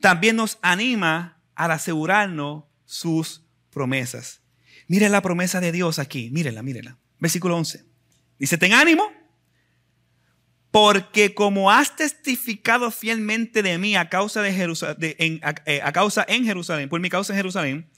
también 0.00 0.36
nos 0.36 0.58
anima 0.62 1.38
al 1.54 1.70
asegurarnos 1.70 2.64
sus 2.86 3.42
promesas. 3.70 4.40
Miren 4.88 5.12
la 5.12 5.20
promesa 5.20 5.60
de 5.60 5.72
Dios 5.72 5.98
aquí, 5.98 6.30
mírenla, 6.30 6.62
mírenla. 6.62 6.96
Versículo 7.18 7.56
11. 7.56 7.84
Dice, 8.38 8.56
ten 8.56 8.72
ánimo, 8.72 9.10
porque 10.70 11.34
como 11.34 11.70
has 11.70 11.96
testificado 11.96 12.90
fielmente 12.90 13.62
de 13.62 13.78
mí 13.78 13.96
a 13.96 14.08
causa, 14.08 14.42
de 14.42 14.52
Jerusalén, 14.52 15.16
en, 15.18 15.40
eh, 15.64 15.80
a, 15.82 15.92
causa 15.92 16.24
en 16.28 16.44
Jerusalén, 16.44 16.88
por 16.88 17.00
mi 17.00 17.08
causa 17.08 17.32
en 17.32 17.38
Jerusalén, 17.38 17.90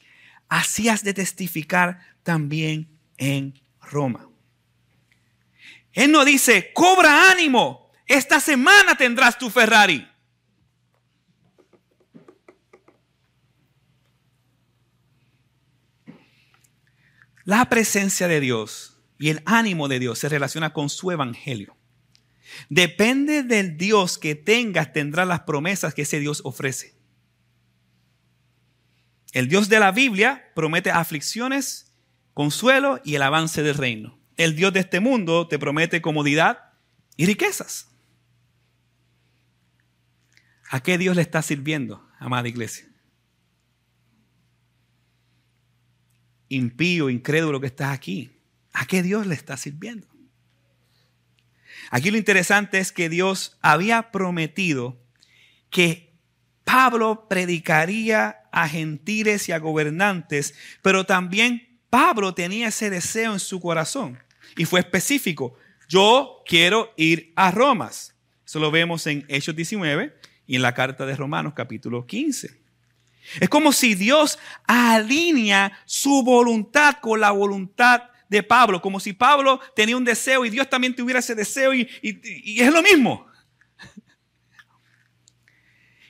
así 0.49 0.89
has 0.89 1.03
de 1.03 1.15
testificar 1.15 1.99
también 2.23 2.89
en 3.17 3.61
Roma. 3.83 4.29
Él 5.93 6.13
no 6.13 6.25
dice, 6.25 6.73
cobra 6.73 7.31
ánimo, 7.31 7.91
esta 8.07 8.41
semana 8.41 8.95
tendrás 8.97 9.37
tu 9.39 9.51
Ferrari. 9.51 10.09
La 17.49 17.71
presencia 17.71 18.29
de 18.29 18.41
Dios 18.41 18.99
y 19.19 19.31
el 19.31 19.41
ánimo 19.47 19.89
de 19.89 19.99
Dios 19.99 20.19
se 20.19 20.29
relaciona 20.29 20.75
con 20.75 20.91
su 20.91 21.11
evangelio. 21.13 21.79
Depende 22.69 23.43
del 23.43 23.79
Dios 23.79 24.19
que 24.19 24.35
tengas, 24.35 24.93
tendrás 24.93 25.27
las 25.27 25.41
promesas 25.41 25.95
que 25.95 26.03
ese 26.03 26.21
Dios 26.21 26.43
ofrece. 26.45 26.95
El 29.33 29.49
Dios 29.49 29.71
de 29.71 29.81
la 29.81 29.93
Biblia 29.93 30.53
promete 30.55 30.91
aflicciones, 30.91 31.95
consuelo 32.35 33.01
y 33.03 33.15
el 33.15 33.23
avance 33.23 33.63
del 33.63 33.77
reino. 33.77 34.21
el 34.37 34.55
Dios 34.55 34.75
de 34.75 34.81
este 34.81 35.01
mundo 35.01 35.49
te 35.49 35.59
promete 35.59 36.03
comodidad 36.03 36.75
y 37.17 37.25
riquezas. 37.25 37.89
¿A 40.69 40.81
qué 40.81 40.99
Dios 40.99 41.17
le 41.17 41.23
está 41.23 41.41
sirviendo, 41.41 42.07
amada 42.19 42.47
iglesia? 42.47 42.88
Impío, 46.49 47.11
incrédulo 47.11 47.61
que 47.61 47.67
estás 47.67 47.93
aquí. 47.93 48.31
¿A 48.73 48.87
qué 48.87 49.03
Dios 49.03 49.27
le 49.27 49.35
está 49.35 49.57
sirviendo? 49.57 50.07
Aquí 51.91 52.11
lo 52.11 52.19
interesante 52.19 52.79
es 52.79 52.93
que 52.93 53.09
Dios 53.09 53.57
había 53.61 54.11
prometido 54.11 55.01
que 55.71 56.13
Pablo 56.65 57.27
predicaría 57.29 58.43
a 58.53 58.69
gentiles 58.69 59.49
y 59.49 59.53
a 59.53 59.59
gobernantes, 59.59 60.55
pero 60.83 61.07
también 61.07 61.81
Pablo 61.91 62.35
tenía 62.35 62.69
ese 62.69 62.91
deseo 62.91 63.33
en 63.33 63.41
su 63.41 63.61
corazón 63.61 64.19
y 64.57 64.65
fue 64.65 64.81
específico. 64.81 65.57
Yo 65.89 66.43
quiero 66.47 66.93
ir 66.97 67.33
a 67.37 67.51
Roma. 67.51 67.91
Eso 67.91 68.59
lo 68.61 68.71
vemos 68.71 69.07
en 69.07 69.25
Hechos 69.29 69.57
19 69.57 70.15
y 70.47 70.57
en 70.57 70.63
la 70.63 70.75
carta 70.75 71.07
de 71.07 71.17
Romanos 71.17 71.55
capítulo 71.55 72.07
15. 72.07 72.58
Es 73.41 73.49
como 73.49 73.73
si 73.73 73.95
Dios 73.95 74.39
alinea 74.67 75.73
su 75.85 76.23
voluntad 76.23 76.97
con 77.01 77.21
la 77.21 77.31
voluntad 77.31 78.03
de 78.29 78.43
Pablo, 78.43 78.81
como 78.83 79.01
si 79.01 79.13
Pablo 79.13 79.61
tenía 79.75 79.97
un 79.97 80.05
deseo 80.05 80.45
y 80.45 80.51
Dios 80.51 80.69
también 80.69 80.95
tuviera 80.95 81.21
ese 81.21 81.35
deseo 81.35 81.75
y, 81.75 81.89
y 82.03 82.61
es 82.61 82.73
lo 82.73 82.83
mismo. 82.83 83.27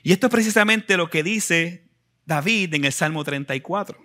Y 0.03 0.11
esto 0.11 0.27
es 0.27 0.31
precisamente 0.31 0.97
lo 0.97 1.09
que 1.09 1.23
dice 1.23 1.89
David 2.25 2.73
en 2.73 2.85
el 2.85 2.93
Salmo 2.93 3.23
34. 3.23 4.03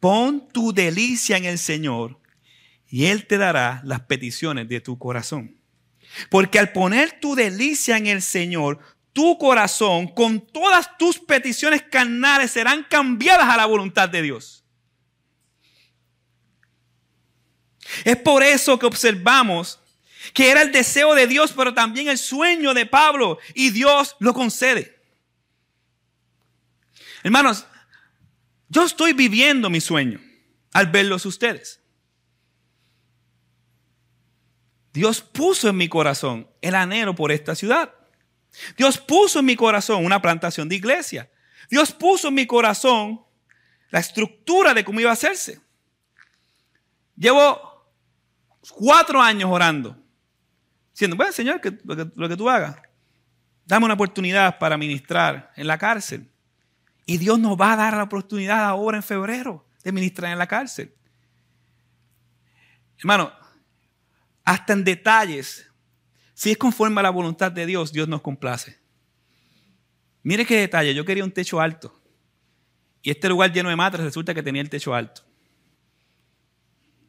Pon 0.00 0.48
tu 0.52 0.72
delicia 0.72 1.36
en 1.36 1.44
el 1.44 1.58
Señor 1.58 2.20
y 2.88 3.06
Él 3.06 3.26
te 3.26 3.38
dará 3.38 3.80
las 3.84 4.00
peticiones 4.00 4.68
de 4.68 4.80
tu 4.80 4.98
corazón. 4.98 5.56
Porque 6.28 6.58
al 6.58 6.72
poner 6.72 7.20
tu 7.20 7.34
delicia 7.34 7.96
en 7.96 8.06
el 8.06 8.22
Señor, 8.22 8.80
tu 9.12 9.38
corazón 9.38 10.08
con 10.08 10.40
todas 10.40 10.96
tus 10.98 11.18
peticiones 11.18 11.82
carnales 11.82 12.50
serán 12.50 12.84
cambiadas 12.84 13.48
a 13.48 13.56
la 13.56 13.66
voluntad 13.66 14.08
de 14.08 14.22
Dios. 14.22 14.64
Es 18.04 18.16
por 18.16 18.42
eso 18.42 18.78
que 18.78 18.86
observamos 18.86 19.80
que 20.32 20.50
era 20.50 20.62
el 20.62 20.70
deseo 20.70 21.14
de 21.14 21.26
Dios, 21.26 21.52
pero 21.56 21.74
también 21.74 22.08
el 22.08 22.18
sueño 22.18 22.74
de 22.74 22.86
Pablo, 22.86 23.38
y 23.54 23.70
Dios 23.70 24.16
lo 24.20 24.32
concede. 24.32 25.00
Hermanos, 27.22 27.66
yo 28.68 28.84
estoy 28.84 29.12
viviendo 29.12 29.70
mi 29.70 29.80
sueño 29.80 30.20
al 30.72 30.86
verlos 30.86 31.26
ustedes. 31.26 31.80
Dios 34.92 35.20
puso 35.20 35.68
en 35.68 35.76
mi 35.76 35.88
corazón 35.88 36.48
el 36.60 36.74
anhelo 36.74 37.14
por 37.14 37.32
esta 37.32 37.54
ciudad. 37.54 37.92
Dios 38.76 38.98
puso 38.98 39.38
en 39.40 39.44
mi 39.44 39.56
corazón 39.56 40.04
una 40.04 40.20
plantación 40.20 40.68
de 40.68 40.76
iglesia. 40.76 41.30
Dios 41.68 41.92
puso 41.92 42.28
en 42.28 42.34
mi 42.34 42.46
corazón 42.46 43.20
la 43.90 44.00
estructura 44.00 44.74
de 44.74 44.84
cómo 44.84 45.00
iba 45.00 45.10
a 45.10 45.14
hacerse. 45.14 45.60
Llevo 47.16 47.86
cuatro 48.72 49.20
años 49.20 49.50
orando, 49.52 49.96
diciendo, 50.92 51.16
bueno, 51.16 51.32
Señor, 51.32 51.60
que, 51.60 51.78
lo, 51.84 51.96
que, 51.96 52.10
lo 52.14 52.28
que 52.28 52.36
tú 52.36 52.48
hagas, 52.48 52.76
dame 53.64 53.84
una 53.84 53.94
oportunidad 53.94 54.58
para 54.58 54.76
ministrar 54.76 55.52
en 55.56 55.66
la 55.66 55.78
cárcel. 55.78 56.30
Y 57.06 57.18
Dios 57.18 57.38
nos 57.38 57.56
va 57.56 57.72
a 57.72 57.76
dar 57.76 57.96
la 57.96 58.04
oportunidad 58.04 58.64
ahora 58.64 58.96
en 58.96 59.02
febrero 59.02 59.66
de 59.82 59.92
ministrar 59.92 60.32
en 60.32 60.38
la 60.38 60.46
cárcel. 60.46 60.94
Hermano, 62.98 63.32
hasta 64.44 64.72
en 64.72 64.84
detalles, 64.84 65.69
si 66.40 66.50
es 66.50 66.56
conforme 66.56 67.00
a 67.00 67.02
la 67.02 67.10
voluntad 67.10 67.52
de 67.52 67.66
Dios, 67.66 67.92
Dios 67.92 68.08
nos 68.08 68.22
complace. 68.22 68.78
Mire 70.22 70.46
qué 70.46 70.56
detalle, 70.56 70.94
yo 70.94 71.04
quería 71.04 71.22
un 71.22 71.32
techo 71.32 71.60
alto. 71.60 71.94
Y 73.02 73.10
este 73.10 73.28
lugar 73.28 73.52
lleno 73.52 73.68
de 73.68 73.76
matas 73.76 74.00
resulta 74.00 74.32
que 74.32 74.42
tenía 74.42 74.62
el 74.62 74.70
techo 74.70 74.94
alto. 74.94 75.20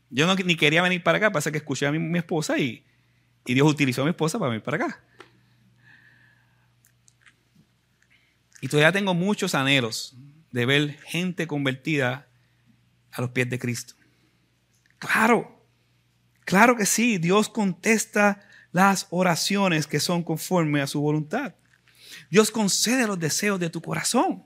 Yo 0.09 0.35
ni 0.35 0.57
quería 0.57 0.81
venir 0.81 1.01
para 1.01 1.17
acá, 1.17 1.31
pasa 1.31 1.49
que 1.49 1.59
escuché 1.59 1.85
a 1.85 1.93
mi, 1.93 1.99
mi 1.99 2.17
esposa 2.17 2.57
y, 2.57 2.85
y 3.45 3.53
Dios 3.53 3.71
utilizó 3.71 4.01
a 4.01 4.03
mi 4.03 4.09
esposa 4.09 4.37
para 4.37 4.49
venir 4.49 4.63
para 4.63 4.75
acá. 4.75 5.01
Y 8.59 8.67
todavía 8.67 8.91
tengo 8.91 9.13
muchos 9.13 9.55
anhelos 9.55 10.13
de 10.51 10.65
ver 10.65 10.99
gente 11.05 11.47
convertida 11.47 12.27
a 13.13 13.21
los 13.21 13.29
pies 13.29 13.49
de 13.49 13.59
Cristo. 13.59 13.93
Claro, 14.99 15.65
claro 16.43 16.75
que 16.75 16.85
sí, 16.85 17.17
Dios 17.17 17.47
contesta 17.47 18.45
las 18.71 19.07
oraciones 19.09 19.87
que 19.87 19.99
son 19.99 20.23
conforme 20.23 20.81
a 20.81 20.87
su 20.87 21.01
voluntad. 21.01 21.55
Dios 22.29 22.51
concede 22.51 23.07
los 23.07 23.19
deseos 23.19 23.59
de 23.59 23.69
tu 23.69 23.81
corazón. 23.81 24.43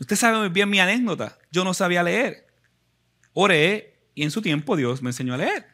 Usted 0.00 0.16
sabe 0.16 0.48
bien 0.48 0.68
mi 0.68 0.80
anécdota. 0.80 1.38
Yo 1.50 1.64
no 1.64 1.72
sabía 1.72 2.02
leer. 2.02 2.46
Oré 3.32 3.98
y 4.14 4.22
en 4.22 4.30
su 4.30 4.42
tiempo 4.42 4.76
Dios 4.76 5.02
me 5.02 5.10
enseñó 5.10 5.34
a 5.34 5.38
leer. 5.38 5.66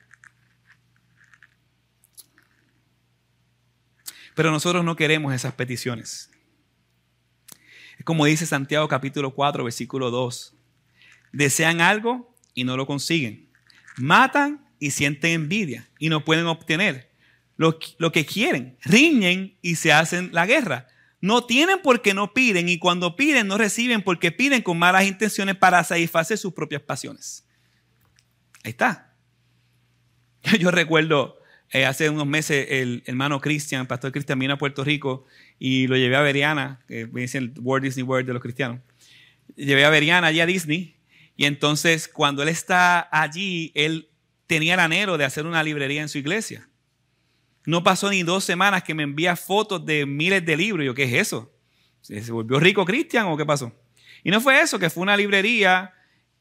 Pero 4.34 4.50
nosotros 4.50 4.84
no 4.84 4.96
queremos 4.96 5.34
esas 5.34 5.54
peticiones. 5.54 6.30
Es 7.98 8.04
como 8.04 8.24
dice 8.24 8.46
Santiago 8.46 8.88
capítulo 8.88 9.34
4, 9.34 9.64
versículo 9.64 10.10
2. 10.10 10.54
Desean 11.32 11.80
algo 11.80 12.34
y 12.54 12.64
no 12.64 12.76
lo 12.76 12.86
consiguen. 12.86 13.50
Matan 13.96 14.66
y 14.82 14.90
sienten 14.90 15.30
envidia 15.30 15.88
y 16.00 16.08
no 16.08 16.24
pueden 16.24 16.46
obtener 16.46 17.08
lo, 17.56 17.78
lo, 17.98 18.10
que 18.10 18.26
quieren. 18.26 18.76
Riñen 18.82 19.56
y 19.62 19.76
se 19.76 19.92
hacen 19.92 20.30
la 20.32 20.44
guerra. 20.44 20.88
No 21.20 21.44
tienen 21.44 21.78
porque 21.84 22.14
no 22.14 22.34
piden 22.34 22.68
y 22.68 22.80
cuando 22.80 23.14
piden 23.14 23.46
no 23.46 23.58
reciben 23.58 24.02
porque 24.02 24.32
piden 24.32 24.60
con 24.60 24.80
malas 24.80 25.06
intenciones 25.06 25.54
para 25.54 25.84
satisfacer 25.84 26.36
sus 26.36 26.52
propias 26.52 26.82
pasiones. 26.82 27.46
Ahí 28.64 28.72
está. 28.72 29.14
Yo 30.58 30.72
recuerdo 30.72 31.38
eh, 31.70 31.86
hace 31.86 32.10
unos 32.10 32.26
meses 32.26 32.66
el 32.68 33.04
hermano 33.06 33.40
Cristian, 33.40 33.86
pastor 33.86 34.10
Cristian, 34.10 34.40
vino 34.40 34.54
a 34.54 34.58
Puerto 34.58 34.82
Rico 34.82 35.26
y 35.60 35.86
lo 35.86 35.96
llevé 35.96 36.16
a 36.16 36.22
Veriana, 36.22 36.80
que 36.88 37.06
dice 37.06 37.38
el 37.38 37.54
Word 37.60 37.82
Disney 37.82 38.02
World 38.02 38.26
de 38.26 38.32
los 38.32 38.42
cristianos. 38.42 38.80
Llevé 39.54 39.84
a 39.84 39.90
Veriana 39.90 40.26
allí 40.26 40.40
a 40.40 40.46
Disney 40.46 40.96
y 41.36 41.44
entonces 41.44 42.08
cuando 42.08 42.42
él 42.42 42.48
está 42.48 43.08
allí, 43.12 43.70
él 43.76 44.08
tenía 44.46 44.74
el 44.74 44.80
anhelo 44.80 45.18
de 45.18 45.24
hacer 45.24 45.46
una 45.46 45.62
librería 45.62 46.02
en 46.02 46.08
su 46.08 46.18
iglesia. 46.18 46.68
No 47.64 47.84
pasó 47.84 48.10
ni 48.10 48.22
dos 48.22 48.44
semanas 48.44 48.82
que 48.82 48.94
me 48.94 49.04
envía 49.04 49.36
fotos 49.36 49.84
de 49.86 50.04
miles 50.06 50.44
de 50.44 50.56
libros. 50.56 50.82
Y 50.82 50.86
yo, 50.86 50.94
¿qué 50.94 51.04
es 51.04 51.14
eso? 51.14 51.52
¿Se 52.00 52.32
volvió 52.32 52.58
rico 52.58 52.84
Cristian 52.84 53.26
o 53.26 53.36
qué 53.36 53.46
pasó? 53.46 53.72
Y 54.24 54.30
no 54.30 54.40
fue 54.40 54.60
eso, 54.60 54.78
que 54.78 54.90
fue 54.90 55.02
una 55.02 55.16
librería 55.16 55.94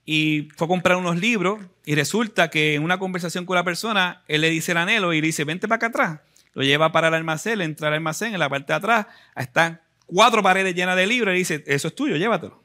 y 0.05 0.49
fue 0.55 0.65
a 0.65 0.67
comprar 0.67 0.97
unos 0.97 1.19
libros 1.19 1.59
y 1.85 1.95
resulta 1.95 2.49
que 2.49 2.75
en 2.75 2.83
una 2.83 2.99
conversación 2.99 3.45
con 3.45 3.55
la 3.55 3.63
persona, 3.63 4.23
él 4.27 4.41
le 4.41 4.49
dice 4.49 4.71
el 4.71 4.77
anhelo 4.77 5.13
y 5.13 5.21
le 5.21 5.27
dice, 5.27 5.43
vente 5.43 5.67
para 5.67 5.77
acá 5.77 5.87
atrás. 5.87 6.19
Lo 6.53 6.63
lleva 6.63 6.91
para 6.91 7.07
el 7.07 7.13
almacén, 7.13 7.59
le 7.59 7.65
entra 7.65 7.87
al 7.87 7.93
almacén, 7.93 8.33
en 8.33 8.39
la 8.39 8.49
parte 8.49 8.73
de 8.73 8.77
atrás 8.77 9.07
están 9.35 9.81
cuatro 10.05 10.43
paredes 10.43 10.75
llenas 10.75 10.95
de 10.95 11.07
libros 11.07 11.33
y 11.33 11.37
dice, 11.37 11.63
eso 11.65 11.87
es 11.87 11.95
tuyo, 11.95 12.17
llévatelo. 12.17 12.61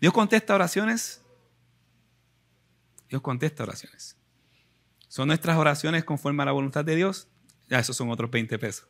Dios 0.00 0.12
contesta 0.12 0.54
oraciones. 0.54 1.22
Dios 3.08 3.22
contesta 3.22 3.62
oraciones. 3.62 4.16
¿Son 5.08 5.28
nuestras 5.28 5.56
oraciones 5.56 6.04
conforme 6.04 6.42
a 6.42 6.46
la 6.46 6.52
voluntad 6.52 6.84
de 6.84 6.96
Dios? 6.96 7.28
Ya 7.68 7.78
esos 7.78 7.96
son 7.96 8.10
otros 8.10 8.30
20 8.30 8.58
pesos. 8.58 8.88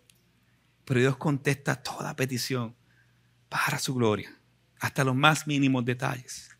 Pero 0.84 1.00
Dios 1.00 1.16
contesta 1.16 1.76
toda 1.76 2.16
petición 2.16 2.74
para 3.48 3.78
su 3.78 3.94
gloria 3.94 4.34
hasta 4.80 5.04
los 5.04 5.14
más 5.14 5.46
mínimos 5.46 5.84
detalles. 5.84 6.50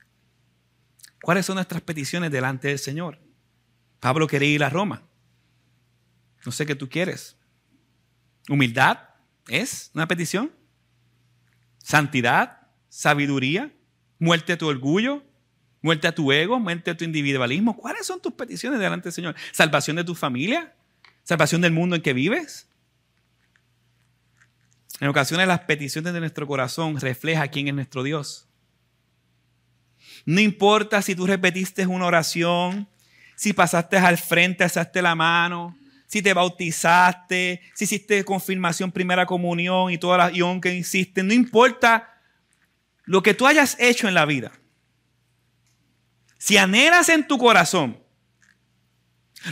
¿Cuáles 1.23 1.47
son 1.47 1.57
nuestras 1.57 1.83
peticiones 1.83 2.31
delante 2.31 2.69
del 2.69 2.79
Señor? 2.79 3.19
Pablo 4.01 4.27
quería 4.27 4.49
ir 4.49 4.65
a 4.65 4.71
Roma. 4.71 5.03
No 6.45 6.53
sé 6.53 6.67
qué 6.67 6.75
tú 6.75 6.89
quieres. 6.89 7.37
Humildad 8.49 8.99
es 9.49 9.91
una 9.95 10.07
petición. 10.07 10.53
Santidad, 11.79 12.69
sabiduría, 12.89 13.75
muerte 14.19 14.53
a 14.53 14.59
tu 14.59 14.69
orgullo, 14.69 15.25
muerte 15.83 16.09
a 16.09 16.15
tu 16.15 16.33
ego, 16.33 16.59
muerte 16.59 16.91
a 16.91 16.97
tu 16.97 17.05
individualismo. 17.05 17.77
¿Cuáles 17.77 18.07
son 18.07 18.21
tus 18.21 18.33
peticiones 18.33 18.81
delante 18.81 19.05
del 19.05 19.13
Señor? 19.13 19.35
Salvación 19.53 19.97
de 19.97 20.05
tu 20.05 20.15
familia, 20.15 20.75
salvación 21.25 21.61
del 21.61 21.73
mundo 21.73 21.97
en 21.97 22.03
que 22.03 22.13
vives, 22.13 22.69
en 25.01 25.09
ocasiones 25.09 25.47
las 25.47 25.61
peticiones 25.61 26.13
de 26.13 26.21
nuestro 26.21 26.47
corazón 26.47 26.99
reflejan 27.01 27.49
quién 27.49 27.69
es 27.69 27.75
nuestro 27.75 28.03
Dios. 28.03 28.49
No 30.25 30.41
importa 30.41 31.03
si 31.03 31.15
tú 31.15 31.27
repetiste 31.27 31.87
una 31.87 32.07
oración, 32.07 32.89
si 33.37 33.53
pasaste 33.53 33.97
al 33.97 34.19
frente, 34.19 34.65
alzaste 34.65 35.01
la 35.01 35.15
mano, 35.15 35.77
si 36.07 36.23
te 36.23 36.35
bautizaste, 36.35 37.63
si 37.75 37.85
hiciste 37.85 38.25
confirmación, 38.25 38.91
primera 38.91 39.27
comunión 39.27 39.93
y 39.93 39.99
toda 39.99 40.19
la 40.19 40.25
acción 40.25 40.61
que 40.61 40.75
hiciste. 40.75 41.23
No 41.23 41.33
importa 41.33 42.21
lo 43.05 43.23
que 43.23 43.35
tú 43.35 43.47
hayas 43.47 43.77
hecho 43.79 44.09
en 44.09 44.15
la 44.15 44.27
vida. 44.27 44.53
Si 46.39 46.57
anhelas 46.57 47.09
en 47.09 47.27
tu 47.27 47.37
corazón 47.37 48.03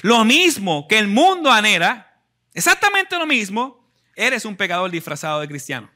lo 0.02 0.24
mismo 0.24 0.86
que 0.88 0.98
el 0.98 1.08
mundo 1.08 1.50
anhela, 1.50 2.20
exactamente 2.54 3.16
lo 3.18 3.26
mismo, 3.26 3.92
eres 4.14 4.44
un 4.44 4.56
pecador 4.56 4.90
disfrazado 4.90 5.40
de 5.40 5.48
cristiano. 5.48 5.90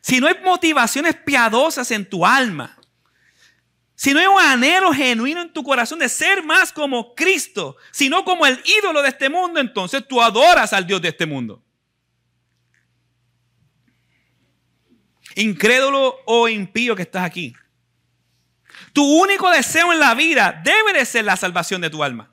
Si 0.00 0.20
no 0.20 0.26
hay 0.26 0.34
motivaciones 0.42 1.14
piadosas 1.16 1.90
en 1.90 2.08
tu 2.08 2.24
alma, 2.26 2.76
si 3.94 4.14
no 4.14 4.20
hay 4.20 4.26
un 4.26 4.40
anhelo 4.40 4.92
genuino 4.92 5.42
en 5.42 5.52
tu 5.52 5.62
corazón 5.62 5.98
de 5.98 6.08
ser 6.08 6.42
más 6.42 6.72
como 6.72 7.14
Cristo, 7.14 7.76
sino 7.90 8.24
como 8.24 8.46
el 8.46 8.58
ídolo 8.78 9.02
de 9.02 9.10
este 9.10 9.28
mundo, 9.28 9.60
entonces 9.60 10.06
tú 10.08 10.22
adoras 10.22 10.72
al 10.72 10.86
Dios 10.86 11.02
de 11.02 11.08
este 11.08 11.26
mundo. 11.26 11.62
Incrédulo 15.34 16.16
o 16.24 16.48
impío 16.48 16.96
que 16.96 17.02
estás 17.02 17.24
aquí. 17.24 17.54
Tu 18.92 19.04
único 19.04 19.50
deseo 19.50 19.92
en 19.92 20.00
la 20.00 20.14
vida 20.14 20.60
debe 20.64 20.92
de 20.92 21.04
ser 21.04 21.24
la 21.24 21.36
salvación 21.36 21.80
de 21.80 21.90
tu 21.90 22.02
alma. 22.02 22.30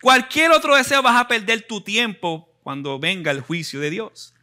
Cualquier 0.00 0.50
otro 0.52 0.76
deseo 0.76 1.02
vas 1.02 1.20
a 1.20 1.28
perder 1.28 1.66
tu 1.66 1.82
tiempo 1.82 2.54
cuando 2.62 2.98
venga 2.98 3.30
el 3.30 3.40
juicio 3.40 3.80
de 3.80 3.90
Dios. 3.90 4.34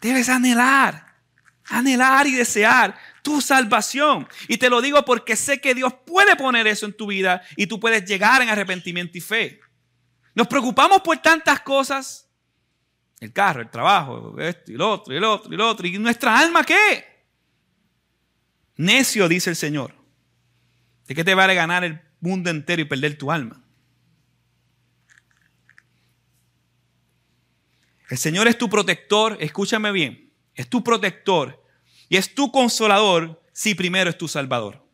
Debes 0.00 0.28
anhelar, 0.28 1.16
anhelar 1.64 2.26
y 2.26 2.32
desear 2.32 2.96
tu 3.22 3.40
salvación. 3.40 4.28
Y 4.46 4.58
te 4.58 4.70
lo 4.70 4.80
digo 4.80 5.04
porque 5.04 5.34
sé 5.34 5.60
que 5.60 5.74
Dios 5.74 5.92
puede 6.06 6.36
poner 6.36 6.66
eso 6.66 6.86
en 6.86 6.96
tu 6.96 7.06
vida 7.06 7.42
y 7.56 7.66
tú 7.66 7.80
puedes 7.80 8.04
llegar 8.04 8.42
en 8.42 8.48
arrepentimiento 8.48 9.18
y 9.18 9.20
fe. 9.20 9.60
Nos 10.34 10.46
preocupamos 10.46 11.00
por 11.00 11.16
tantas 11.18 11.60
cosas. 11.60 12.28
El 13.18 13.32
carro, 13.32 13.62
el 13.62 13.70
trabajo, 13.70 14.38
esto 14.38 14.70
y 14.70 14.74
el 14.74 14.82
otro, 14.82 15.14
y 15.14 15.16
el 15.16 15.24
otro, 15.24 15.50
y 15.50 15.54
el 15.54 15.60
otro. 15.62 15.86
¿Y 15.86 15.98
nuestra 15.98 16.38
alma 16.38 16.62
qué? 16.62 17.15
Necio, 18.76 19.28
dice 19.28 19.50
el 19.50 19.56
Señor. 19.56 19.94
¿De 21.06 21.14
qué 21.14 21.24
te 21.24 21.34
vale 21.34 21.54
ganar 21.54 21.84
el 21.84 22.00
mundo 22.20 22.50
entero 22.50 22.82
y 22.82 22.84
perder 22.84 23.16
tu 23.16 23.30
alma? 23.30 23.62
El 28.08 28.18
Señor 28.18 28.46
es 28.46 28.56
tu 28.56 28.68
protector, 28.68 29.36
escúchame 29.40 29.90
bien, 29.90 30.32
es 30.54 30.68
tu 30.68 30.84
protector 30.84 31.62
y 32.08 32.16
es 32.16 32.34
tu 32.34 32.52
consolador 32.52 33.42
si 33.52 33.74
primero 33.74 34.10
es 34.10 34.18
tu 34.18 34.28
salvador. 34.28 34.86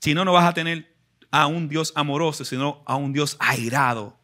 Si 0.00 0.14
no, 0.14 0.24
no 0.24 0.32
vas 0.32 0.48
a 0.48 0.54
tener 0.54 0.94
a 1.30 1.46
un 1.46 1.68
Dios 1.68 1.92
amoroso, 1.94 2.44
sino 2.44 2.82
a 2.86 2.96
un 2.96 3.12
Dios 3.12 3.36
airado 3.38 4.18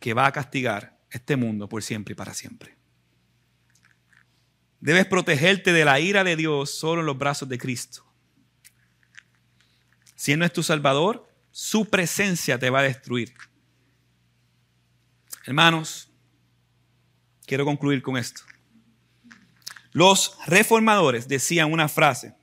que 0.00 0.14
va 0.14 0.26
a 0.26 0.32
castigar 0.32 0.98
este 1.10 1.36
mundo 1.36 1.68
por 1.68 1.82
siempre 1.82 2.12
y 2.12 2.16
para 2.16 2.34
siempre. 2.34 2.76
Debes 4.82 5.06
protegerte 5.06 5.72
de 5.72 5.84
la 5.84 6.00
ira 6.00 6.24
de 6.24 6.34
Dios 6.34 6.76
solo 6.76 7.02
en 7.02 7.06
los 7.06 7.16
brazos 7.16 7.48
de 7.48 7.56
Cristo. 7.56 8.04
Si 10.16 10.32
Él 10.32 10.40
no 10.40 10.44
es 10.44 10.52
tu 10.52 10.64
Salvador, 10.64 11.32
su 11.52 11.88
presencia 11.88 12.58
te 12.58 12.68
va 12.68 12.80
a 12.80 12.82
destruir. 12.82 13.32
Hermanos, 15.46 16.10
quiero 17.46 17.64
concluir 17.64 18.02
con 18.02 18.16
esto. 18.16 18.42
Los 19.92 20.36
reformadores 20.46 21.28
decían 21.28 21.72
una 21.72 21.88
frase 21.88 22.34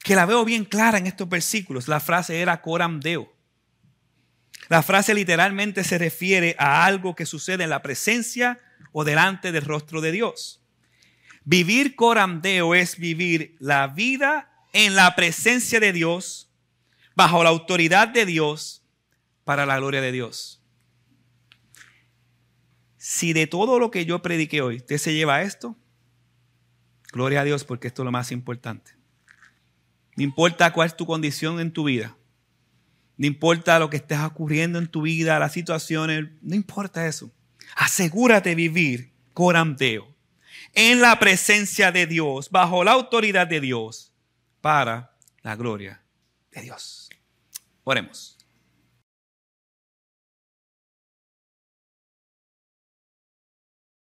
que 0.00 0.16
la 0.16 0.26
veo 0.26 0.44
bien 0.44 0.66
clara 0.66 0.98
en 0.98 1.06
estos 1.06 1.26
versículos. 1.26 1.88
La 1.88 2.00
frase 2.00 2.42
era 2.42 2.60
coram 2.60 3.00
deo. 3.00 3.34
La 4.68 4.82
frase 4.82 5.14
literalmente 5.14 5.84
se 5.84 5.96
refiere 5.96 6.54
a 6.58 6.84
algo 6.84 7.14
que 7.14 7.24
sucede 7.24 7.64
en 7.64 7.70
la 7.70 7.80
presencia 7.80 8.60
o 8.92 9.04
delante 9.04 9.52
del 9.52 9.64
rostro 9.64 10.02
de 10.02 10.12
Dios. 10.12 10.59
Vivir 11.50 11.96
corandeo 11.96 12.76
es 12.76 12.96
vivir 12.96 13.56
la 13.58 13.88
vida 13.88 14.48
en 14.72 14.94
la 14.94 15.16
presencia 15.16 15.80
de 15.80 15.92
Dios, 15.92 16.48
bajo 17.16 17.42
la 17.42 17.50
autoridad 17.50 18.06
de 18.06 18.24
Dios, 18.24 18.84
para 19.42 19.66
la 19.66 19.76
gloria 19.78 20.00
de 20.00 20.12
Dios. 20.12 20.62
Si 22.98 23.32
de 23.32 23.48
todo 23.48 23.80
lo 23.80 23.90
que 23.90 24.04
yo 24.04 24.22
prediqué 24.22 24.62
hoy 24.62 24.76
usted 24.76 24.98
se 24.98 25.12
lleva 25.12 25.42
esto, 25.42 25.76
gloria 27.10 27.40
a 27.40 27.44
Dios 27.44 27.64
porque 27.64 27.88
esto 27.88 28.02
es 28.02 28.04
lo 28.04 28.12
más 28.12 28.30
importante. 28.30 28.92
No 30.14 30.22
importa 30.22 30.72
cuál 30.72 30.86
es 30.86 30.96
tu 30.96 31.04
condición 31.04 31.58
en 31.58 31.72
tu 31.72 31.82
vida, 31.82 32.16
no 33.16 33.26
importa 33.26 33.80
lo 33.80 33.90
que 33.90 33.96
estés 33.96 34.20
ocurriendo 34.20 34.78
en 34.78 34.86
tu 34.86 35.02
vida, 35.02 35.40
las 35.40 35.52
situaciones, 35.52 36.28
no 36.42 36.54
importa 36.54 37.08
eso. 37.08 37.32
Asegúrate 37.74 38.54
vivir 38.54 39.10
corandeo 39.34 40.09
en 40.74 41.00
la 41.00 41.18
presencia 41.18 41.92
de 41.92 42.06
Dios, 42.06 42.50
bajo 42.50 42.84
la 42.84 42.92
autoridad 42.92 43.46
de 43.46 43.60
Dios, 43.60 44.12
para 44.60 45.16
la 45.42 45.56
gloria 45.56 46.02
de 46.52 46.62
Dios. 46.62 47.10
Oremos. 47.84 48.39